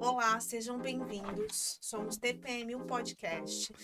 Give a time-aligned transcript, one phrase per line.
[0.00, 1.76] Olá, sejam bem-vindos.
[1.80, 3.74] Somos TPM, um podcast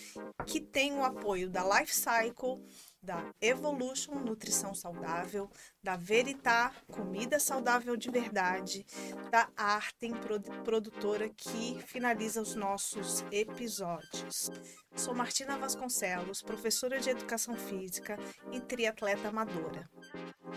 [0.45, 2.65] que tem o apoio da Life Cycle,
[3.03, 5.49] da Evolution Nutrição Saudável,
[5.83, 8.85] da Veritá Comida Saudável de Verdade,
[9.29, 10.13] da Artem
[10.63, 14.49] produtora que finaliza os nossos episódios.
[14.95, 18.17] Sou Martina Vasconcelos, professora de Educação Física
[18.53, 19.89] e triatleta amadora.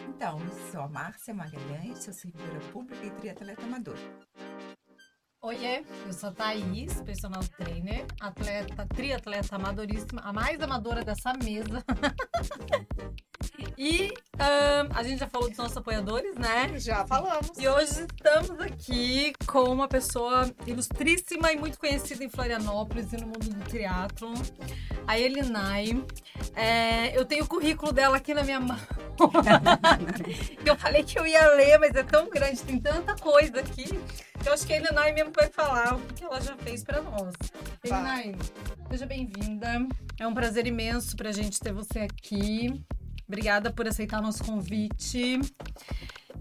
[0.08, 0.38] Então,
[0.70, 4.28] sou a Márcia Magalhães, sou servidora pública e triatleta amadora.
[5.40, 11.84] Oiê, eu sou a Thaís, personal trainer, atleta, triatleta amadoríssima, a mais amadora dessa mesa.
[13.76, 16.78] e um, a gente já falou dos nossos apoiadores, né?
[16.78, 17.50] Já falamos.
[17.58, 23.26] E hoje estamos aqui com uma pessoa ilustríssima e muito conhecida em Florianópolis e no
[23.26, 24.34] mundo do triatlon,
[25.06, 26.04] a Elinai.
[26.54, 28.78] É, eu tenho o currículo dela aqui na minha mão.
[30.64, 33.86] eu falei que eu ia ler, mas é tão grande, tem tanta coisa aqui.
[34.46, 37.34] Eu acho que a Elinai mesmo vai falar o que ela já fez para nós.
[37.82, 38.36] Elinai,
[38.90, 39.86] seja bem-vinda.
[40.18, 42.84] É um prazer imenso para a gente ter você aqui.
[43.28, 45.38] Obrigada por aceitar nosso convite.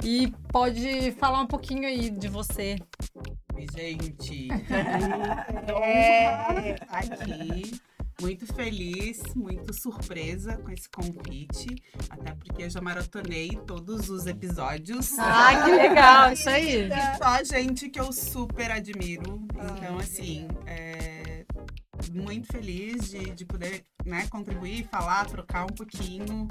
[0.04, 2.78] E pode falar um pouquinho aí de você.
[3.54, 4.48] Oi, gente.
[5.84, 7.82] é, aqui
[8.20, 11.68] muito feliz, muito surpresa com esse convite,
[12.10, 15.18] até porque eu já maratonei todos os episódios.
[15.20, 16.90] Ah, que legal, isso aí.
[16.90, 19.46] E só gente que eu super admiro.
[19.54, 21.37] Então, assim, é,
[22.12, 26.48] muito feliz de, de poder né, contribuir, falar, trocar um pouquinho.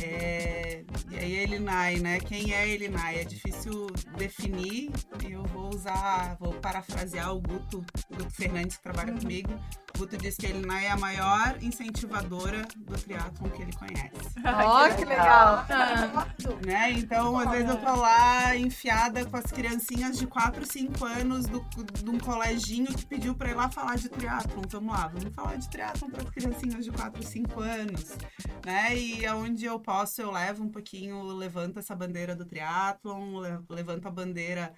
[0.00, 2.18] É, e aí, Elinai, né?
[2.20, 3.20] Quem é Elinai?
[3.20, 4.90] É difícil definir.
[5.28, 9.50] Eu vou usar, vou parafrasear o Guto, o Guto Fernandes, que trabalha comigo.
[9.96, 14.32] Guto disse que Elinai é a maior incentivadora do triatlon que ele conhece.
[14.44, 15.66] Ó, oh, que legal!
[16.66, 16.90] né?
[16.92, 21.60] Então, às vezes eu tô lá enfiada com as criancinhas de 4, 5 anos do,
[22.02, 24.62] de um coleginho que pediu pra ir lá falar de triatlon.
[24.68, 28.16] Vamos lá, vamos falar de triatlon para as criancinhas de 4, 5 anos,
[28.64, 28.96] né?
[28.96, 34.10] E aonde eu posso, eu levo um pouquinho, levanto essa bandeira do triatlon, levanto a
[34.10, 34.74] bandeira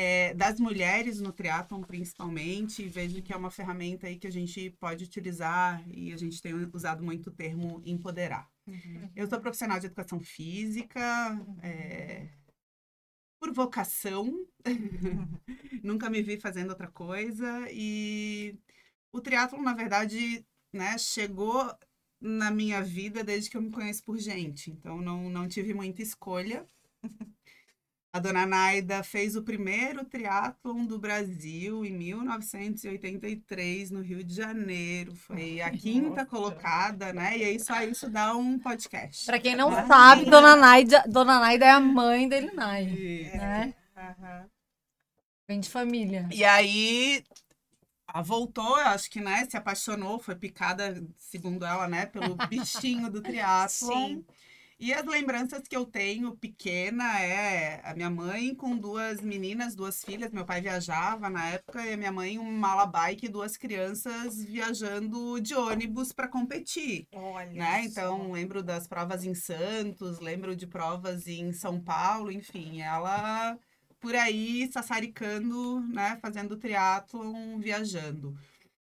[0.00, 4.70] é, das mulheres no triatlon principalmente, vejo que é uma ferramenta aí que a gente
[4.80, 8.50] pode utilizar e a gente tem usado muito o termo empoderar.
[8.66, 9.10] Uhum.
[9.14, 11.00] Eu sou profissional de educação física,
[11.62, 12.28] é,
[13.38, 14.46] por vocação,
[15.84, 18.58] nunca me vi fazendo outra coisa e
[19.12, 21.70] o triatlon, na verdade, né, chegou
[22.18, 24.70] na minha vida desde que eu me conheço por gente.
[24.70, 26.66] Então, não, não tive muita escolha.
[28.12, 35.14] A dona Naida fez o primeiro triatlon do Brasil em 1983, no Rio de Janeiro.
[35.14, 36.26] Foi a quinta Nossa.
[36.26, 37.38] colocada, né?
[37.38, 39.26] E aí só isso dá um podcast.
[39.26, 42.86] Para quem não sabe, dona Naida, dona Naida é a mãe dele, Nai.
[43.32, 43.74] Né?
[43.96, 44.48] Uhum.
[45.46, 46.28] Vem de família.
[46.32, 47.24] E aí
[48.12, 53.08] ela voltou, eu acho que, né, se apaixonou, foi picada, segundo ela, né, pelo bichinho
[53.08, 54.08] do triatlon.
[54.08, 54.24] Sim.
[54.80, 60.02] E as lembranças que eu tenho pequena é a minha mãe com duas meninas, duas
[60.02, 60.32] filhas.
[60.32, 64.42] Meu pai viajava na época e a minha mãe um mala bike e duas crianças
[64.42, 67.06] viajando de ônibus para competir.
[67.12, 67.50] Olha.
[67.50, 67.84] Né?
[67.84, 73.58] Então, lembro das provas em Santos, lembro de provas em São Paulo, enfim, ela
[74.00, 78.34] por aí sassaricando, né, fazendo triatlon, viajando.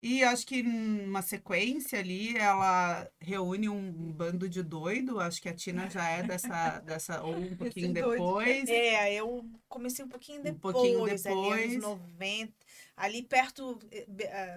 [0.02, 5.20] E acho que numa sequência ali, ela reúne um bando de doido.
[5.20, 8.68] Acho que a Tina já é dessa, dessa ou um pouquinho depois.
[8.68, 11.26] É, eu comecei um pouquinho depois, um pouquinho depois.
[11.28, 12.54] ali anos 90,
[12.98, 13.78] ali perto,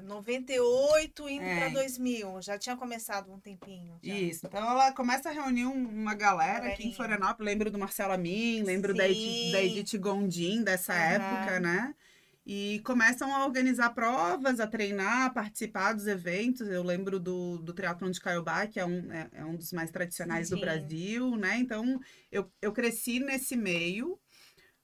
[0.04, 1.58] 98 eh, indo é.
[1.58, 2.40] para 2000.
[2.40, 3.98] Já tinha começado um tempinho.
[4.02, 4.14] Já.
[4.14, 7.52] Isso, então ela começa a reunir uma galera aqui em Florianópolis.
[7.52, 11.00] Lembro do Marcelo Amin, lembro da Edith, da Edith Gondim dessa uhum.
[11.00, 11.94] época, né?
[12.46, 16.68] E começam a organizar provas, a treinar, a participar dos eventos.
[16.68, 19.90] Eu lembro do, do Triatlon de Caiobá, que é um, é, é um dos mais
[19.90, 20.56] tradicionais Sim.
[20.56, 21.56] do Brasil, né?
[21.58, 21.98] Então,
[22.30, 24.18] eu, eu cresci nesse meio.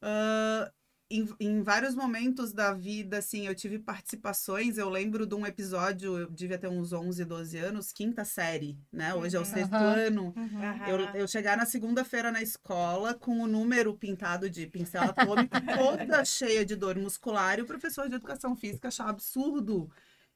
[0.02, 0.79] Uh,
[1.10, 4.78] em, em, vários momentos da vida, assim, eu tive participações.
[4.78, 9.12] Eu lembro de um episódio, eu devia ter uns 11, 12 anos, quinta série, né?
[9.12, 9.48] Hoje é o uhum.
[9.48, 9.80] sexto uhum.
[9.80, 10.34] ano.
[10.36, 10.86] Uhum.
[10.86, 16.22] Eu, eu chegar na segunda-feira na escola com o número pintado de pincel atômico, toda
[16.24, 19.90] cheia de dor muscular, e o professor de educação física achava absurdo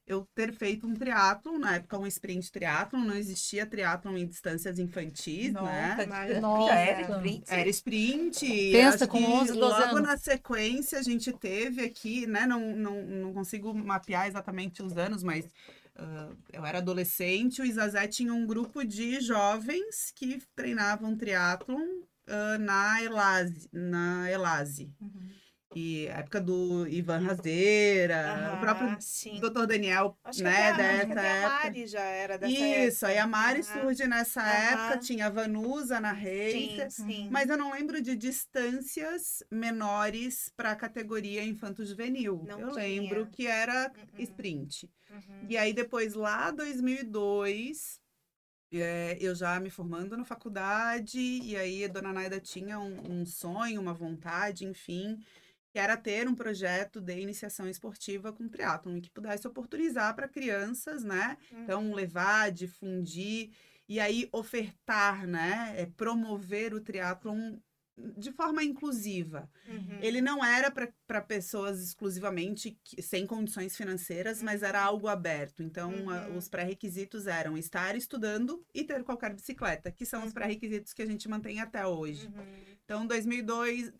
[0.06, 4.78] eu ter feito um triatlon, na época um sprint triatlon, não existia triatlon em distâncias
[4.78, 6.06] infantis, Nossa, né?
[6.06, 7.44] Mas, Nossa, era sprint.
[7.48, 8.46] Era sprint.
[8.72, 10.02] Pensa com 11, 12 logo anos.
[10.02, 12.46] na sequência a gente teve aqui, né?
[12.46, 18.06] Não, não, não consigo mapear exatamente os anos, mas uh, eu era adolescente, o Isazé
[18.06, 23.70] tinha um grupo de jovens que treinavam triatlon uh, na Elase.
[23.72, 24.92] Na Elase.
[25.00, 25.43] Uhum.
[25.74, 29.40] E a época do Ivan Razeira, o próprio sim.
[29.40, 29.66] Dr.
[29.66, 31.64] Daniel, Acho que né, até, que dessa até a época.
[31.64, 36.12] Mari já era dessa Isso, aí a Mari surge nessa época, tinha a Vanusa na
[36.12, 37.28] Reis, Sim, sim.
[37.30, 42.44] mas eu não lembro de distâncias menores para a categoria infanto-juvenil.
[42.46, 42.84] Não Eu tinha.
[42.84, 44.90] lembro que era Uhum, sprint.
[45.10, 45.46] uhum.
[45.48, 48.00] E aí depois, lá 2002,
[48.72, 53.26] é, eu já me formando na faculdade, e aí a dona Naida tinha um, um
[53.26, 55.18] sonho, uma vontade, enfim,
[55.74, 60.28] que era ter um projeto de iniciação esportiva com triatlon, e que pudesse oportunizar para
[60.28, 61.36] crianças, né?
[61.50, 61.94] Então, Uhum.
[61.94, 63.50] levar, difundir
[63.88, 65.74] e aí ofertar, né?
[65.76, 67.56] É, promover o triatlon
[68.16, 69.50] de forma inclusiva.
[69.68, 69.98] Uhum.
[70.00, 75.60] Ele não era para pessoas exclusivamente que- sem condições financeiras, mas era algo aberto.
[75.60, 76.36] Então, a- Uhum.
[76.36, 80.34] os pré-requisitos eram estar estudando e ter qualquer bicicleta, que são os Uhum.
[80.34, 82.28] pré-requisitos que a gente mantém até hoje.
[82.28, 82.44] Uhum.
[82.84, 83.92] Então, 2002,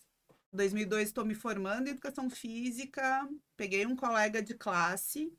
[0.54, 5.32] 2002 estou me formando em educação física, peguei um colega de classe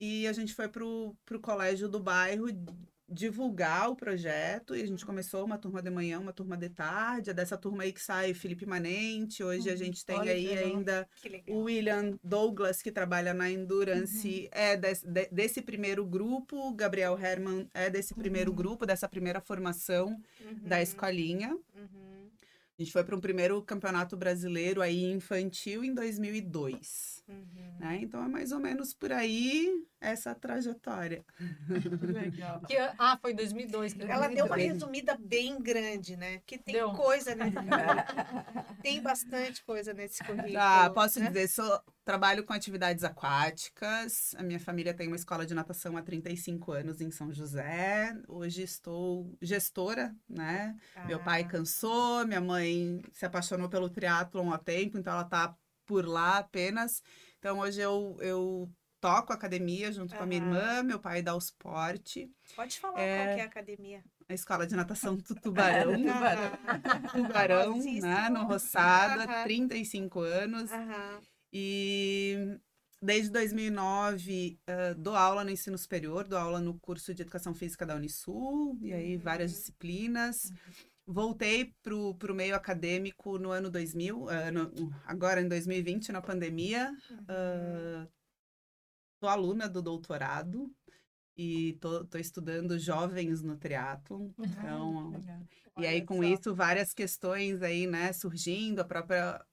[0.00, 2.46] e a gente foi pro, pro colégio do bairro
[3.08, 7.30] divulgar o projeto e a gente começou uma turma de manhã, uma turma de tarde.
[7.30, 9.44] É dessa turma aí que sai Felipe Manente.
[9.44, 9.78] Hoje a Uhum.
[9.78, 11.08] gente tem Olha aí ainda
[11.48, 16.56] o William Douglas, que trabalha na Endurance, é desse, de- desse primeiro grupo.
[16.56, 18.56] O Gabriel Herman é desse primeiro Uhum.
[18.56, 20.20] grupo, dessa primeira formação
[20.64, 21.50] da Uhum, escolinha.
[21.76, 22.15] uhum,
[22.78, 27.76] A gente foi para um primeiro campeonato brasileiro aí infantil em 2002, uhum.
[27.78, 27.98] né?
[28.02, 31.24] Então é mais ou menos por aí essa trajetória.
[32.02, 32.60] Legal.
[32.60, 33.94] Que- ah, foi em 2002.
[33.94, 34.72] que Ela deu uma 2002.
[34.72, 36.38] resumida bem grande, né?
[36.38, 36.92] Porque tem Deu.
[36.92, 37.46] coisa, né?
[38.82, 40.58] tem bastante coisa nesse currículo.
[40.58, 41.28] Ah, posso né?
[41.28, 44.34] dizer, sou, trabalho com atividades aquáticas.
[44.36, 48.16] A minha família tem uma escola de natação há 35 anos em São José.
[48.28, 50.76] Hoje estou gestora, né?
[51.06, 55.56] Meu pai Ah, cansou, minha mãe se apaixonou pelo triatlon há tempo, então ela tá
[55.86, 57.02] por lá apenas.
[57.38, 58.68] Então hoje eu, eu
[59.00, 63.16] toco academia junto com a minha irmã, meu pai dá o suporte, Pode falar É,
[63.16, 64.04] qual que é a academia.
[64.28, 65.92] a escola de natação do Tubarão.
[67.12, 68.00] Tubarão, Famosíssimo.
[68.02, 69.42] né, no Roçada, Aham.
[69.44, 70.70] 35 anos.
[70.70, 71.20] Aham.
[71.52, 72.58] E
[73.00, 77.86] desde 2009 eh, dou aula no ensino superior, dou aula no curso de Educação Física
[77.86, 79.58] da Unisul, e aí várias Uhum.
[79.58, 80.52] disciplinas.
[81.06, 84.72] Voltei pro, pro meio acadêmico no ano 2000, eh, no-
[85.04, 86.90] agora em 2020, na pandemia.
[87.10, 87.24] Uhum.
[87.28, 88.08] Ah,
[89.20, 90.70] sou aluna do doutorado
[91.36, 94.30] e tô, tô estudando jovens no triatlon.
[94.38, 95.40] Então, Legal.
[95.78, 99.44] e aí, com isso, várias questões aí, né, surgindo, a própria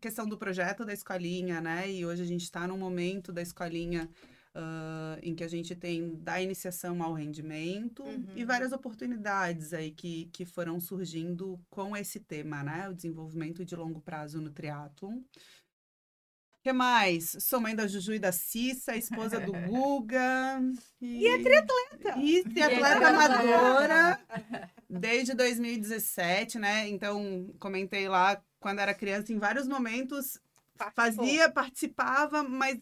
[0.00, 1.90] questão do projeto da escolinha, né?
[1.90, 4.08] E hoje a gente está num momento da escolinha
[4.54, 8.02] ah, em que a gente tem da iniciação ao rendimento
[8.34, 8.46] e Uhum.
[8.46, 12.88] várias oportunidades aí que, que foram surgindo com esse tema, né?
[12.88, 15.18] O desenvolvimento de longo prazo no triatlon.
[15.18, 17.36] O que mais?
[17.40, 20.60] Sou mãe da Juju e da Cissa, esposa do Guga.
[21.00, 22.18] E, é triatleta!
[22.18, 24.20] E atleta amadora
[24.90, 26.86] desde 2017, né?
[26.88, 30.38] Então, comentei lá, quando era criança, em vários momentos,
[30.76, 31.24] Participou.
[31.24, 32.78] fazia, participava, mas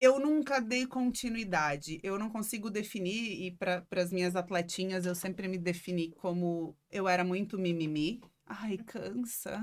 [0.00, 2.00] eu nunca dei continuidade.
[2.02, 7.08] Eu não consigo definir, e para as minhas atletinhas, eu sempre me defini como eu
[7.08, 8.20] era muito mimimi.
[8.46, 9.60] Ai, cansa.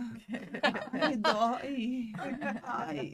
[0.94, 2.12] Ai, dói.
[2.64, 3.12] Ai.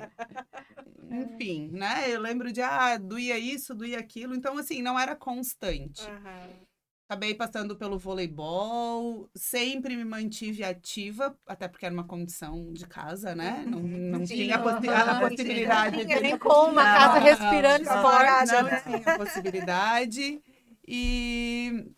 [1.12, 2.12] Enfim, né?
[2.12, 4.36] Eu lembro de, ah, doía isso, doía aquilo.
[4.36, 6.02] Então, assim, não era constante.
[6.04, 6.73] Aham.
[7.14, 13.36] Acabei passando pelo voleibol, sempre me mantive ativa, até porque era uma condição de casa,
[13.36, 13.64] né?
[13.68, 14.36] Não, não Sim.
[14.36, 17.84] tinha a, possi- a possibilidade Não de tinha Nem como uma casa Não, respirando não,
[17.84, 18.46] esporte.
[18.48, 18.84] não, não né?
[18.84, 20.42] tinha possibilidade.
[20.88, 21.94] E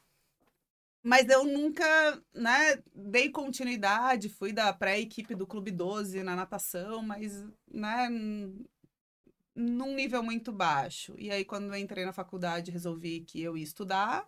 [1.04, 1.86] mas eu nunca,
[2.34, 8.10] né, dei continuidade, fui da pré-equipe do Clube 12 na natação, mas, né,
[9.56, 11.14] num nível muito baixo.
[11.18, 14.28] E aí, quando eu entrei na faculdade, resolvi que eu ia estudar.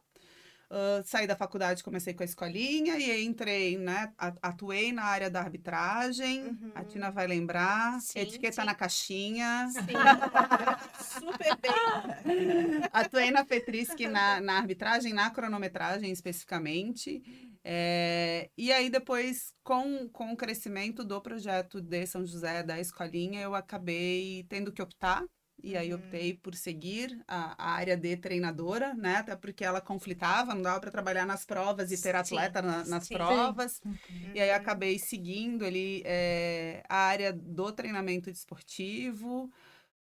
[1.06, 6.44] Saí da faculdade, comecei com a escolinha e entrei, né, atuei na área da arbitragem.
[6.44, 6.72] Uhum.
[6.76, 8.00] A Tina vai lembrar.
[8.02, 8.66] Sim, etiqueta sim.
[8.66, 9.70] na caixinha.
[9.72, 9.82] Sim.
[11.20, 12.82] Super bem.
[12.92, 17.22] Atuei na Petrisc na, na arbitragem, na cronometragem especificamente.
[17.64, 23.42] É, e aí, depois, com, com o crescimento do projeto de São José, da escolinha,
[23.42, 25.26] eu acabei tendo que optar.
[25.62, 25.94] E aí, Uhum.
[25.94, 29.16] optei por seguir a, a área de treinadora, né?
[29.18, 32.86] Até porque ela conflitava, não dava para trabalhar nas provas e ter Sim, atleta na-
[32.86, 33.16] nas sim.
[33.16, 33.82] provas.
[34.34, 34.56] E aí Uhum.
[34.56, 39.50] acabei seguindo ali é, a área do treinamento desportivo.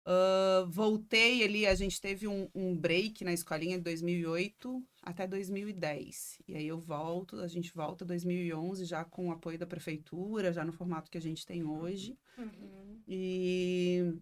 [0.04, 6.38] Ah, voltei ali, a gente teve um, um break na escolinha de 2008 até 2010.
[6.46, 10.64] E aí eu volto, a gente volta 2011 já com o apoio da prefeitura, já
[10.64, 12.16] no formato que a gente tem hoje.
[12.38, 13.04] Uhum.
[13.08, 14.14] E,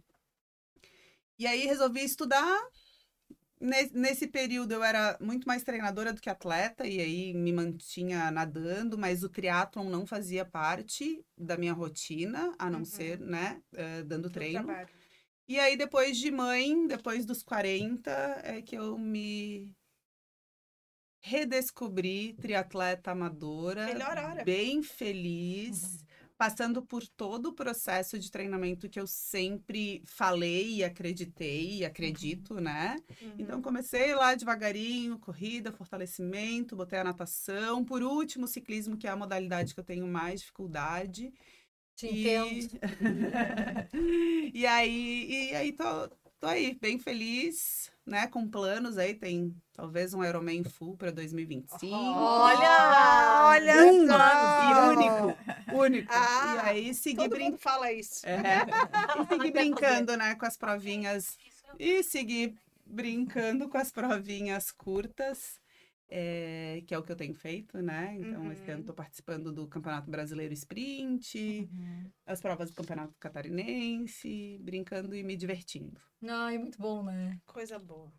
[1.39, 2.61] e aí resolvi estudar.
[3.61, 8.31] Ne- Nesse período eu era muito mais treinadora do que atleta, e aí me mantinha
[8.31, 12.85] nadando, mas o triatlon não fazia parte da minha rotina, a não Uhum.
[12.85, 14.65] ser, né, eh, dando Do treino.
[14.65, 14.89] trabalho.
[15.47, 18.11] E aí, depois de mãe, depois dos 40,
[18.43, 19.71] é que eu me
[21.21, 23.87] redescobri triatleta amadora.
[23.87, 24.45] Melhor hora.
[24.45, 26.05] Bem feliz,
[26.45, 32.61] passando por todo o processo de treinamento que eu sempre falei e acreditei e acredito,
[32.61, 32.97] né?
[33.23, 33.35] Uhum.
[33.39, 37.83] Então, comecei lá devagarinho, corrida, fortalecimento, botei a natação.
[37.83, 41.33] Por último, o ciclismo, que é a modalidade que eu tenho mais dificuldade.
[41.97, 42.79] Te E- entendo.
[44.53, 46.11] e aí, e aí tô,
[46.45, 48.27] tô aí, bem feliz, né?
[48.27, 51.87] Com planos aí, tem talvez um Ironman Full para 2025.
[51.95, 53.47] Olha!
[53.47, 54.63] Olha Um só!
[54.63, 56.13] e único, único.
[56.13, 57.59] Ah, e aí seguir brincando.
[57.59, 58.27] fala isso.
[58.27, 58.37] É,
[59.25, 61.39] e seguir brincando, né, com as provinhas.
[61.79, 65.59] E seguir brincando com as provinhas curtas,
[66.17, 68.15] é, que é o que eu tenho feito, né?
[68.19, 68.75] Então, esse Uhum.
[68.75, 71.69] ano estou participando do Campeonato Brasileiro Sprint,
[72.27, 76.01] as provas do Campeonato Catarinense, brincando e me divertindo.
[76.27, 77.41] Ai, muito bom, né?
[77.47, 78.13] Coisa boa.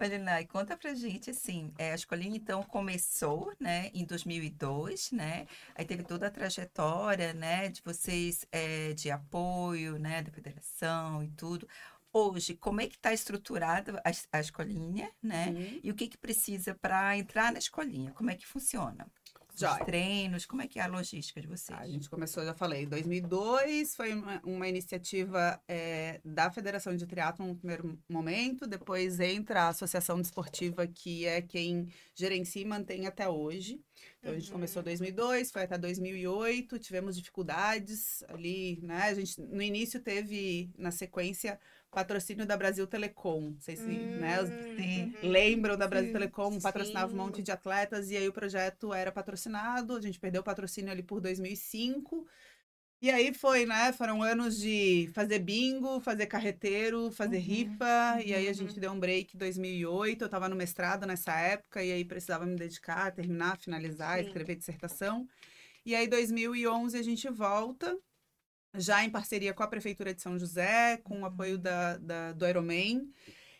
[0.00, 5.46] Olha, Nai, conta pra gente, assim, é, a escolinha então começou, né, em 2002, né,
[5.74, 11.28] aí teve toda a trajetória, né, de vocês, é, de apoio, né, da federação e
[11.30, 11.66] tudo.
[12.16, 15.80] Hoje, como é que está estruturada a, es- a escolinha, né, Uhum.
[15.84, 18.10] e o que que precisa para entrar na escolinha?
[18.12, 19.06] Como é que funciona?
[19.54, 21.78] Os treinos, como é que é a logística de vocês?
[21.78, 27.06] A gente começou, já falei, em 2002, foi uma, uma iniciativa eh, da Federação de
[27.06, 33.06] Triatlon no primeiro momento, depois entra a Associação Desportiva, que é quem gerencia e mantém
[33.06, 33.80] até hoje.
[34.20, 34.56] Então, a gente Uhum.
[34.56, 39.04] começou em 2002, foi até 2008, tivemos dificuldades ali, né?
[39.04, 41.58] A gente, no início, teve, na sequência,
[41.96, 45.14] patrocínio da Brasil Telecom, não sei se, né, os Sim.
[45.22, 45.30] Uhum.
[45.30, 47.16] lembram da Brasil Sim, Telecom, patrocinava um sim.
[47.16, 51.02] monte de atletas, e aí o projeto era patrocinado, a gente perdeu o patrocínio ali
[51.02, 52.26] por 2005.
[53.00, 53.94] E aí foi, né?
[53.94, 58.54] Foram anos de fazer bingo, fazer carreteiro, fazer Uhum, rifa, e aí a uhum.
[58.54, 60.22] gente deu um break em 2008.
[60.22, 64.26] Eu estava no mestrado nessa época, e aí precisava me dedicar, terminar, finalizar, Sim.
[64.26, 65.26] escrever dissertação.
[65.86, 67.96] E aí, 2011, a gente volta,
[68.78, 72.46] já em parceria com a Prefeitura de São José, com o apoio da, da- do
[72.46, 73.10] Ironman.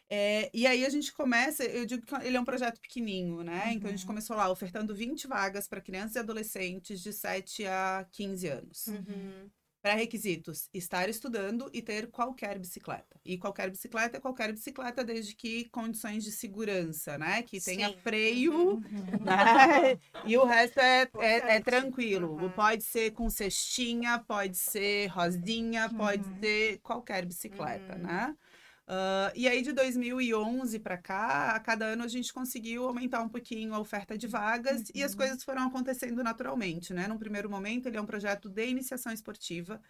[0.08, 3.72] É, e aí a gente começa, eu digo que ele é um projeto pequenininho, né?
[3.72, 4.06] Então a gente Uhum.
[4.06, 8.86] começou lá ofertando 20 vagas para crianças e adolescentes de 7 a 15 anos.
[8.86, 9.50] Uhum.
[9.86, 13.20] Pré-requisitos: estar estudando e ter qualquer bicicleta.
[13.24, 17.42] E qualquer bicicleta é qualquer bicicleta, desde que condições de segurança, né?
[17.44, 18.00] Que tenha Sim.
[18.02, 18.82] freio, Uhum.
[19.22, 20.00] né?
[20.24, 22.36] E o resto é, é, é tranquilo.
[22.36, 22.50] Uhum.
[22.50, 26.38] Pode ser com cestinha, pode ser rosinha, pode Uhum.
[26.40, 28.02] ser qualquer bicicleta, Uhum.
[28.02, 28.34] né?
[28.88, 33.28] Ah, e aí, de 2011 para cá, a cada ano a gente conseguiu aumentar um
[33.28, 35.14] pouquinho a oferta de vagas e as Uhum.
[35.14, 37.06] coisas foram acontecendo naturalmente, né?
[37.08, 39.80] Num primeiro momento, ele é um projeto de iniciação esportiva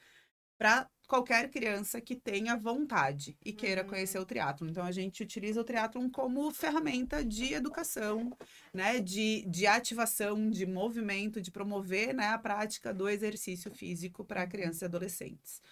[0.59, 3.85] para qualquer criança que tenha vontade e queira Uhum.
[3.85, 4.69] conhecer o triatlon.
[4.69, 8.37] Então, a gente utiliza o triatlon como ferramenta de educação,
[8.75, 9.00] né?
[9.00, 14.83] De, de ativação, de movimento, de promover né, a prática do exercício físico para crianças
[14.83, 15.62] e adolescentes.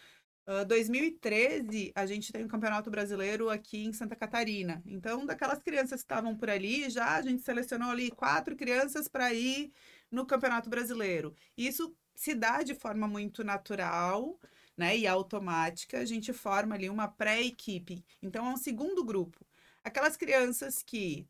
[0.47, 4.83] Ah, 2013, a gente tem um campeonato brasileiro aqui em Santa Catarina.
[4.87, 9.33] Então, daquelas crianças que estavam por ali, já a gente selecionou ali quatro crianças para
[9.33, 9.73] ir
[10.11, 11.35] no campeonato brasileiro.
[11.57, 14.39] Isso se dá de forma muito natural,
[14.77, 15.99] né, e automática.
[15.99, 18.05] A gente forma ali uma pré-equipe.
[18.23, 19.47] Então, é um segundo grupo.
[19.83, 21.27] Aquelas crianças que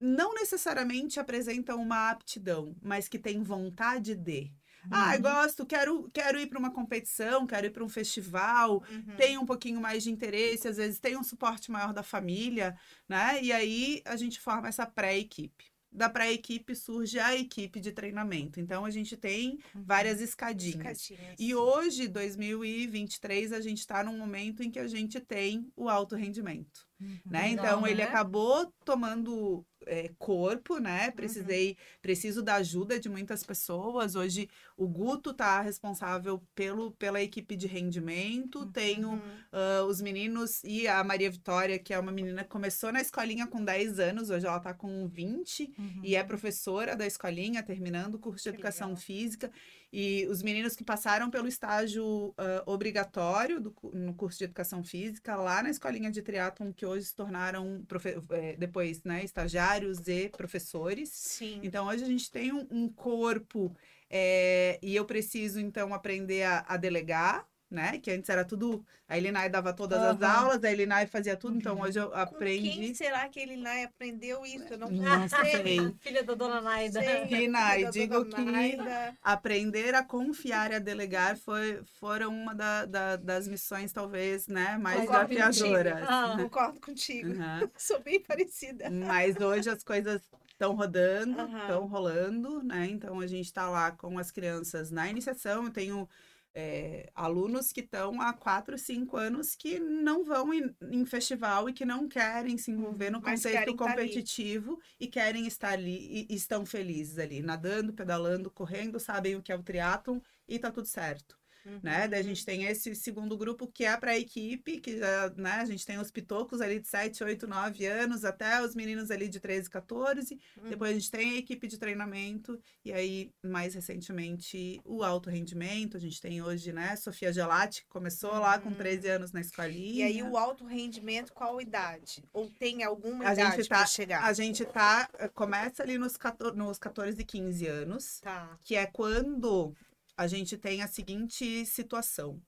[0.00, 4.52] não necessariamente apresentam uma aptidão, mas que têm vontade de.
[4.90, 9.16] Ah, eu gosto, quero, quero ir para uma competição, quero ir para um festival, Uhum.
[9.16, 12.76] tem um pouquinho mais de interesse, às vezes tem um suporte maior da família,
[13.08, 13.42] né?
[13.42, 15.64] E aí a gente forma essa pré-equipe.
[15.92, 18.60] Da pré-equipe surge a equipe de treinamento.
[18.60, 21.00] Então a gente tem várias escadinhas.
[21.00, 21.36] Escadinhas.
[21.38, 26.14] E hoje, 2023, a gente está num momento em que a gente tem o alto
[26.16, 26.86] rendimento,
[27.24, 27.48] né?
[27.48, 28.04] Legal, Então ele né?
[28.04, 31.10] acabou tomando é, corpo, né?
[31.12, 34.14] Precisei, preciso da ajuda de muitas pessoas.
[34.16, 39.20] Hoje o Guto tá responsável pelo, pela equipe de rendimento, tenho Uhum.
[39.52, 43.46] ah, os meninos e a Maria Vitória, que é uma menina que começou na escolinha
[43.46, 48.18] com 10 anos, hoje ela tá com 20 e é professora da escolinha, terminando o
[48.18, 49.02] curso de Que educação legal.
[49.02, 49.50] física.
[49.92, 55.36] E os meninos que passaram pelo estágio ah, obrigatório do, no curso de educação física,
[55.36, 57.82] lá na escolinha de triatlon, que hoje se tornaram
[58.30, 61.08] eh, depois, né, estagiários e professores.
[61.10, 61.60] Sim.
[61.62, 63.74] Então, hoje a gente tem um, um corpo
[64.10, 67.98] é, e eu preciso, então, aprender a, a delegar, né?
[67.98, 68.84] Que antes era tudo...
[69.08, 70.32] A Elinai dava todas as Aham.
[70.36, 71.56] aulas, a Elinai fazia tudo.
[71.56, 72.70] Então, hoje eu Com aprendi...
[72.70, 74.72] quem será que ele lá aprendeu isso?
[74.72, 75.94] Eu não Não sei.
[76.02, 77.00] Filha da dona Naida.
[77.30, 79.16] Elinai, digo que Naida.
[79.22, 84.76] aprender a confiar e a delegar foi, foram uma da- da- das missões, talvez, né?
[84.78, 85.46] Mais Concordo contigo.
[85.50, 86.06] desafiadoras.
[86.08, 86.36] Ah.
[86.40, 87.28] Concordo contigo.
[87.30, 87.70] Uhum.
[87.78, 88.90] Sou bem parecida.
[88.90, 90.20] Mas hoje as coisas
[90.56, 92.86] estão rodando, estão rolando, né?
[92.86, 95.64] Então a gente está lá com as crianças na iniciação.
[95.64, 96.08] Eu tenho
[96.54, 101.72] é, alunos que estão há 4, 5 anos que não vão em, em festival e
[101.74, 106.32] que não querem se envolver no Mas querem tá competitivo e querem estar ali e,
[106.32, 110.70] e estão felizes ali, nadando, pedalando, correndo, sabem o que é o triatlon e tá
[110.70, 111.36] tudo certo
[111.82, 112.08] né?
[112.08, 115.52] Daí a gente tem esse segundo grupo que é para a equipe, que já, né?
[115.60, 119.28] A gente tem os pitocos ali de 7, 8, 9 anos, até os meninos ali
[119.28, 120.38] de 13, 14.
[120.56, 120.68] Uhum.
[120.70, 125.96] Depois a gente tem a equipe de treinamento, e aí, mais recentemente, o alto rendimento.
[125.96, 126.94] A gente tem hoje, né?
[126.96, 128.74] Sofia Gelati, que começou lá com Uhum.
[128.74, 130.06] 13 anos na E escolinha.
[130.06, 132.22] aí o alto rendimento, qual idade?
[132.32, 134.24] Ou tem alguma A idade gente para tá- chegar?
[134.24, 138.20] A gente tá, começa ali nos 14, nos 14 15 anos.
[138.20, 138.58] Tá.
[138.64, 139.74] que é quando
[140.16, 142.40] a gente tem a seguinte situação.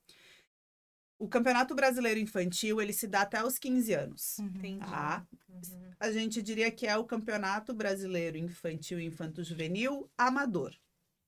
[1.19, 4.79] O Campeonato Brasileiro Infantil, ele se dá até os 15 anos, Entendi.
[4.79, 5.27] tá?
[5.49, 5.91] Uhum.
[5.99, 10.73] A gente diria que é o Campeonato Brasileiro Infantil e Infanto-Juvenil amador.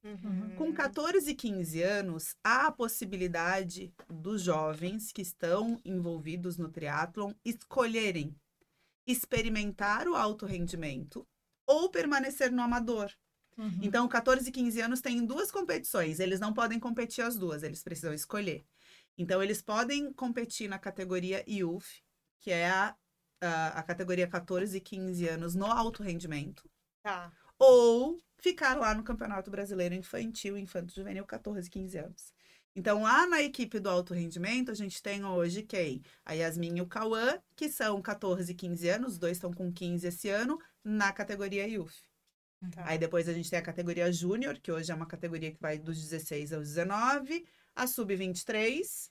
[0.03, 0.55] Uhum.
[0.57, 7.35] Com 14 e 15 anos, há a possibilidade dos jovens que estão envolvidos no triatlon
[7.45, 8.35] escolherem
[9.07, 11.27] experimentar o alto rendimento
[11.67, 13.11] ou permanecer no amador.
[13.61, 13.79] Uhum.
[13.83, 16.19] Então, 14 e 15 anos têm duas competições.
[16.19, 18.65] Eles não podem competir as duas, eles precisam escolher.
[19.19, 22.03] Então, eles podem competir na categoria IUF,
[22.41, 22.97] que é a,
[23.41, 26.69] a, a categoria 14 e 15 anos no alto rendimento,
[27.03, 27.31] Tá.
[27.59, 32.33] ou ficar lá no Campeonato Brasileiro Infantil, Infanto Juvenil, 14 e 15 anos.
[32.75, 36.03] Então, lá na equipe do alto rendimento, a gente tem hoje quem?
[36.25, 39.71] A Yasmin e o Cauã, que são 14 e 15 anos, os dois estão com
[39.73, 42.10] 15 esse ano, na categoria IUF.
[42.73, 42.85] Tá.
[42.87, 45.79] Aí depois a gente tem a categoria Júnior, que hoje é uma categoria que vai
[45.79, 49.11] dos 16 aos 19, a Sub-23,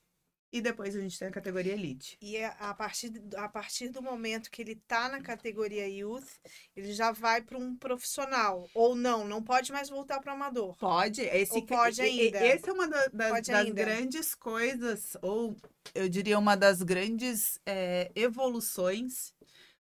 [0.52, 2.18] e depois a gente tem a categoria Elite.
[2.22, 6.28] E é a partir, a partir do momento que ele tá na categoria youth,
[6.76, 8.68] ele já vai para um profissional.
[8.74, 10.76] Ou não, não pode mais voltar para amador.
[10.78, 12.46] Pode, esse Ou pode ainda?
[12.46, 13.84] Esse é uma da- das, Pode das ainda.
[13.84, 15.56] grandes coisas, ou
[15.94, 19.34] eu diria uma das grandes é, evoluções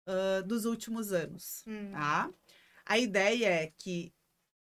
[0.05, 1.63] ah, dos últimos anos.
[1.67, 1.91] Hum.
[1.91, 2.29] tá?
[2.85, 4.13] A ideia é que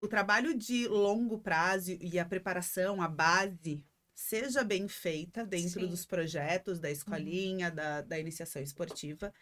[0.02, 5.88] o trabalho de longo prazo e a preparação, a base, seja bem feita dentro Sim.
[5.88, 9.34] dos projetos da escolinha, da, da iniciação esportiva,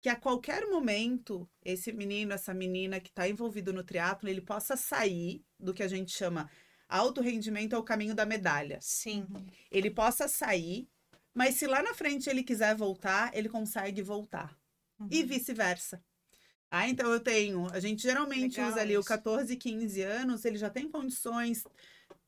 [0.00, 4.76] que a qualquer momento esse menino, essa menina que está envolvido no triatlo, ele possa
[4.76, 6.50] sair do que a gente chama
[6.88, 8.78] alto rendimento é o caminho da medalha.
[8.80, 9.26] Sim.
[9.70, 10.88] Ele possa sair,
[11.34, 14.56] mas se lá na frente ele quiser voltar, ele consegue voltar
[15.10, 16.02] e vice-versa.
[16.70, 17.66] Ah, então eu tenho.
[17.72, 19.08] A gente geralmente Legal usa ali o isso.
[19.08, 21.64] 14, 15 anos, ele já tem condições,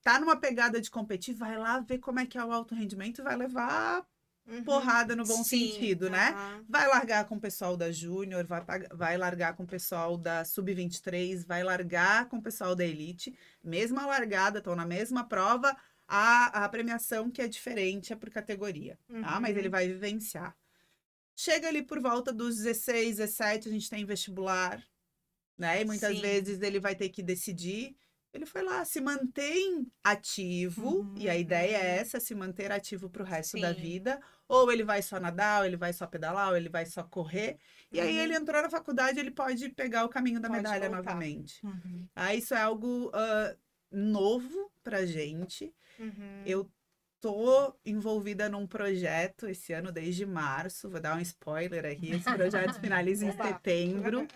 [0.03, 3.21] tá numa pegada de competir, vai lá ver como é que é o alto rendimento
[3.21, 4.07] e vai levar
[4.47, 4.65] Uhum.
[4.65, 6.33] porrada no bom Sim, sentido, né?
[6.33, 6.65] aham.
[6.69, 11.45] Vai largar com o pessoal da Júnior, vai, vai largar com o pessoal da Sub-23,
[11.47, 13.37] vai largar com o pessoal da Elite.
[13.63, 15.77] Mesma largada, estão na mesma prova,
[16.09, 19.39] a, a premiação que é diferente é por categoria, tá?
[19.41, 19.59] Mas Uhum.
[19.59, 20.57] ele vai vivenciar.
[21.43, 24.85] Chega ali por volta dos 16, 17, a gente tem vestibular,
[25.57, 25.81] né?
[25.81, 26.21] E muitas Sim.
[26.21, 27.97] vezes ele vai ter que decidir.
[28.31, 32.01] Ele foi lá, se mantém ativo, Uhum, e a ideia é uhum.
[32.03, 33.81] essa, se manter ativo pro resto da Sim.
[33.81, 34.21] vida.
[34.47, 37.57] Ou ele vai só nadar, ou ele vai só pedalar, ou ele vai só correr.
[37.91, 38.23] E aí Uhum.
[38.23, 40.97] ele entrou na faculdade, ele pode pegar o caminho da Pode medalha voltar.
[41.15, 41.65] novamente.
[41.65, 42.07] Uhum.
[42.15, 43.57] Ah, isso é algo ah,
[43.91, 45.75] novo pra gente.
[45.99, 46.43] Uhum.
[46.45, 46.71] Eu
[47.21, 52.75] tô envolvida num projeto esse ano desde março, vou dar um spoiler aqui, esse projeto
[52.81, 54.27] finaliza em setembro,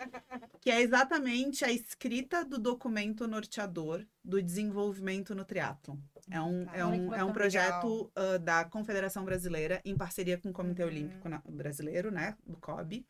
[0.61, 5.97] que é exatamente a escrita do documento norteador do desenvolvimento no triatlon.
[6.29, 6.77] É um, Tá.
[6.77, 10.89] é um, é um projeto ah, da Confederação Brasileira, em parceria com o Comitê Uhum.
[10.89, 13.05] Olímpico Brasileiro, né, do COB,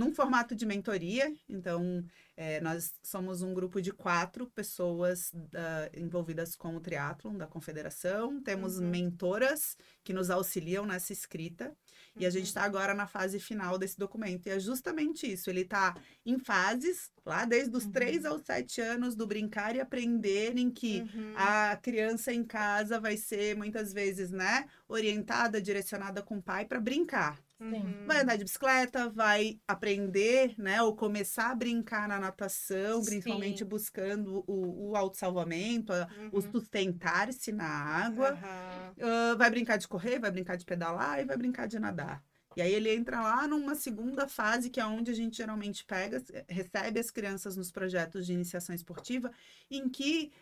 [0.00, 1.30] num formato de mentoria.
[1.48, 2.02] Então,
[2.36, 8.42] é, nós somos um grupo de quatro pessoas da- envolvidas com o triatlon da confederação.
[8.42, 8.88] Temos Uhum.
[8.88, 11.76] mentoras que nos auxiliam nessa escrita.
[12.18, 14.46] E a gente está agora na fase final desse documento.
[14.46, 15.50] E é justamente isso.
[15.50, 17.92] Ele está em fases, lá desde os Uhum.
[17.92, 21.32] 3 aos 7 anos, do brincar e aprender, em que Uhum.
[21.36, 26.80] a criança em casa vai ser muitas vezes, né, orientada, direcionada com o pai para
[26.80, 27.38] brincar.
[27.60, 28.04] Uhum.
[28.06, 33.64] Vai andar de bicicleta, vai aprender, né, ou começar a brincar na natação, principalmente Sim.
[33.66, 36.50] buscando o, o autossalvamento, a- o Uhum.
[36.52, 38.30] sustentar-se na água.
[38.30, 38.94] Aham.
[39.02, 42.22] Ah, vai brincar de correr, vai brincar de pedalar e vai brincar de nadar.
[42.56, 46.22] E aí ele entra lá numa segunda fase, que é onde a gente geralmente pega,
[46.48, 49.30] recebe as crianças nos projetos de iniciação esportiva,
[49.70, 50.32] em que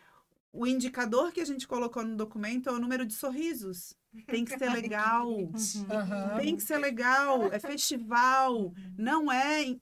[0.51, 3.95] o indicador que a gente colocou no documento é o número de sorrisos.
[4.25, 5.27] Tem que ser legal.
[6.39, 9.75] Tem que ser legal, é festival, não é.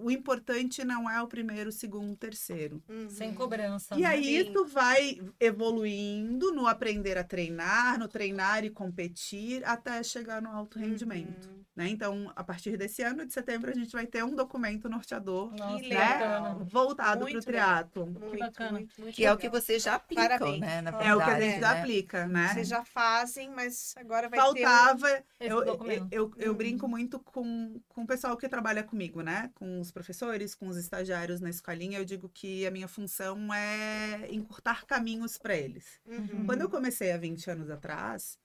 [0.00, 2.82] O importante não é o primeiro, o segundo, o terceiro.
[2.88, 3.08] Uhum.
[3.10, 3.94] Sem cobrança.
[3.96, 4.06] E né?
[4.08, 4.50] aí Sim.
[4.50, 10.78] isso vai evoluindo no aprender a treinar, no treinar e competir, até chegar no alto
[10.78, 11.48] rendimento.
[11.48, 11.58] Uhum.
[11.76, 11.88] Né?
[11.90, 15.76] Então, a partir desse ano de setembro, a gente vai ter um documento norteador Nossa,
[15.76, 16.08] Que que legal.
[16.42, 16.54] bacana.
[16.64, 18.06] voltado para o triatlo.
[18.06, 18.72] Muito, bacana.
[18.72, 19.60] muito, muito Que é o que legal.
[19.60, 20.60] vocês já aplicam, Parabéns.
[20.60, 20.80] né?
[20.82, 21.80] Na É o que a verdade, gente já né?
[21.80, 22.48] aplica, né?
[22.54, 24.44] Vocês já fazem, mas agora vai ter.
[24.64, 26.08] Faltava, Esse eu, eu, documento.
[26.10, 26.56] eu, eu Uhum.
[26.58, 29.50] brinco muito com, com o pessoal que trabalha comigo, né?
[29.54, 31.98] Com os professores, com os estagiários na escolinha.
[31.98, 36.00] Eu digo que a minha função é encurtar caminhos para eles.
[36.06, 36.46] Uhum.
[36.46, 38.38] Quando eu comecei há 20 anos atrás,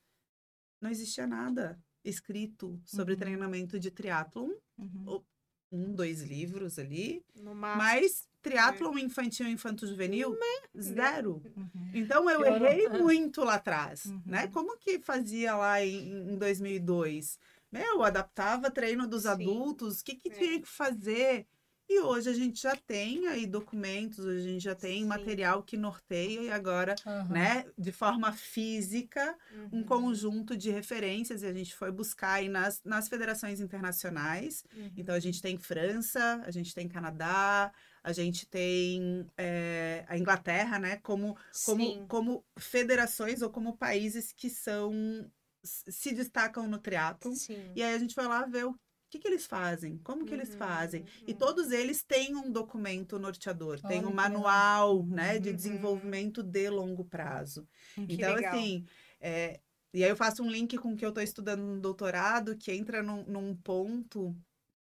[0.81, 3.19] não existia nada escrito sobre Uhum.
[3.19, 4.49] treinamento de triatlon.
[4.77, 5.23] Uhum.
[5.71, 7.23] Um, dois livros ali.
[7.35, 7.81] No máximo.
[7.83, 10.37] Mas triatlon infantil e infanto-juvenil,
[10.79, 11.41] zero.
[11.57, 11.91] Uhum.
[11.95, 14.21] Então eu errei muito lá atrás, Uhum.
[14.25, 14.47] né?
[14.49, 17.39] Como que fazia lá em, em 2002?
[17.73, 19.29] Meu, adaptava treino dos Sim.
[19.29, 20.31] adultos, o que que É.
[20.31, 21.47] tinha que fazer?
[21.89, 25.07] E hoje a gente já tem aí documentos, a gente já tem Sim.
[25.07, 27.27] material que norteia e agora, Aham.
[27.29, 29.37] né, de forma física,
[29.71, 29.83] um Uhum.
[29.83, 34.63] conjunto de referências e a gente foi buscar aí nas, nas federações internacionais.
[34.73, 34.93] Uhum.
[34.97, 40.79] Então a gente tem França, a gente tem Canadá, a gente tem é, a Inglaterra,
[40.79, 42.05] né, como como, Sim.
[42.07, 45.29] como federações ou como países que são
[45.63, 47.31] se destacam no triatlo.
[47.33, 47.71] Sim.
[47.75, 48.75] E aí a gente foi lá ver o
[49.09, 51.05] que, que eles fazem, como que eles Uhum, fazem.
[51.27, 51.37] E uhum.
[51.37, 55.55] todos eles têm um documento norteador, tem Olha um que manual, né, de Uhum.
[55.55, 57.67] desenvolvimento de longo prazo.
[58.07, 58.55] Que então, legal.
[58.55, 58.85] assim,
[59.19, 59.61] é,
[59.93, 62.71] e aí eu faço um link com o que eu estou estudando no doutorado, que
[62.71, 64.35] entra num, num ponto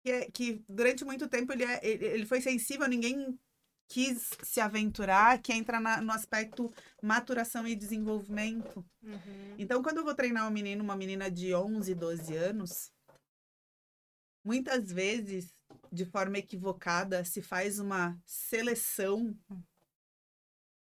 [0.04, 3.38] que, é, que durante muito tempo ele, é, ele, ele foi sensível, ninguém
[3.88, 8.86] quis se aventurar, que entra na- no aspecto maturação e desenvolvimento.
[9.02, 9.56] Uhum.
[9.58, 12.92] Então, quando eu vou treinar um menino, uma menina de 11, 12 anos,
[14.44, 15.54] muitas vezes,
[15.92, 19.38] de forma equivocada, se faz uma seleção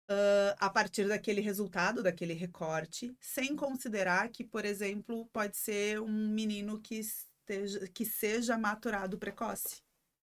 [0.09, 6.29] ah, a partir daquele resultado, daquele recorte, sem considerar que, por exemplo, pode ser um
[6.29, 9.83] menino que, esteja, que seja maturado precoce.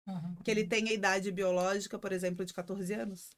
[0.07, 0.37] Aham.
[0.45, 3.31] Que ele tenha idade biológica, por exemplo, de 14 anos.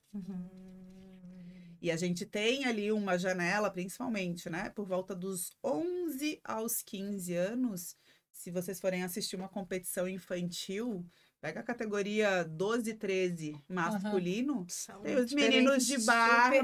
[1.80, 4.70] E a gente tem ali uma janela, principalmente, né?
[4.70, 7.96] Por volta dos 11 aos 15 anos.
[8.32, 11.06] Se vocês forem assistir uma competição infantil,
[11.46, 16.56] pega a categoria 12, 13 masculino, São Tem os meninos de barba.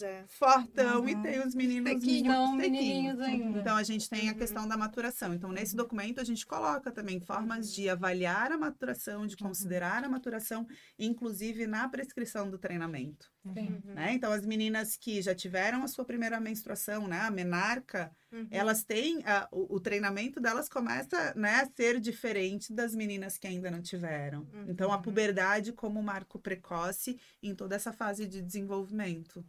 [0.00, 0.24] é.
[0.28, 1.22] fortão, e Uhum.
[1.22, 2.56] tem os meninos São sequinhos.
[2.56, 3.58] menininhos ainda.
[3.58, 4.38] Então a gente tem a Uhum.
[4.38, 5.34] questão da maturação.
[5.34, 10.08] Então nesse documento a gente coloca também formas de avaliar a maturação, de considerar a
[10.08, 10.66] maturação,
[10.98, 13.26] inclusive na prescrição do treinamento.
[13.44, 13.80] Uhum.
[13.94, 14.12] né?
[14.12, 18.46] Então as meninas que já tiveram a sua primeira menstruação, né, a menarca, Uhum.
[18.50, 23.46] elas têm a- o, o treinamento delas começa, né, a ser diferente das meninas que
[23.46, 24.46] ainda não tiveram.
[24.66, 25.02] Então a Uhum.
[25.02, 29.44] puberdade como marco precoce em toda essa fase de desenvolvimento.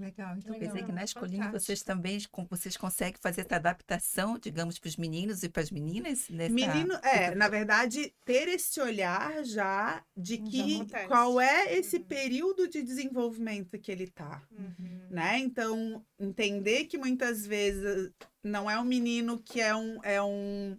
[0.00, 0.34] Legal.
[0.36, 0.74] Então, quer Legal.
[0.74, 1.64] dizer que na escolinha Fantástico.
[1.66, 5.70] vocês também com- vocês conseguem fazer essa adaptação, digamos, para os meninos e para as
[5.70, 6.28] meninas?
[6.30, 6.52] Nessa...
[6.54, 11.06] Menino, é, na verdade, ter esse olhar já de Já que acontece.
[11.08, 12.04] qual é esse Uhum.
[12.04, 15.06] período de desenvolvimento que ele tá, Uhum.
[15.10, 15.38] né?
[15.38, 18.10] Então, entender que muitas vezes
[18.42, 20.78] não é um menino que é um é um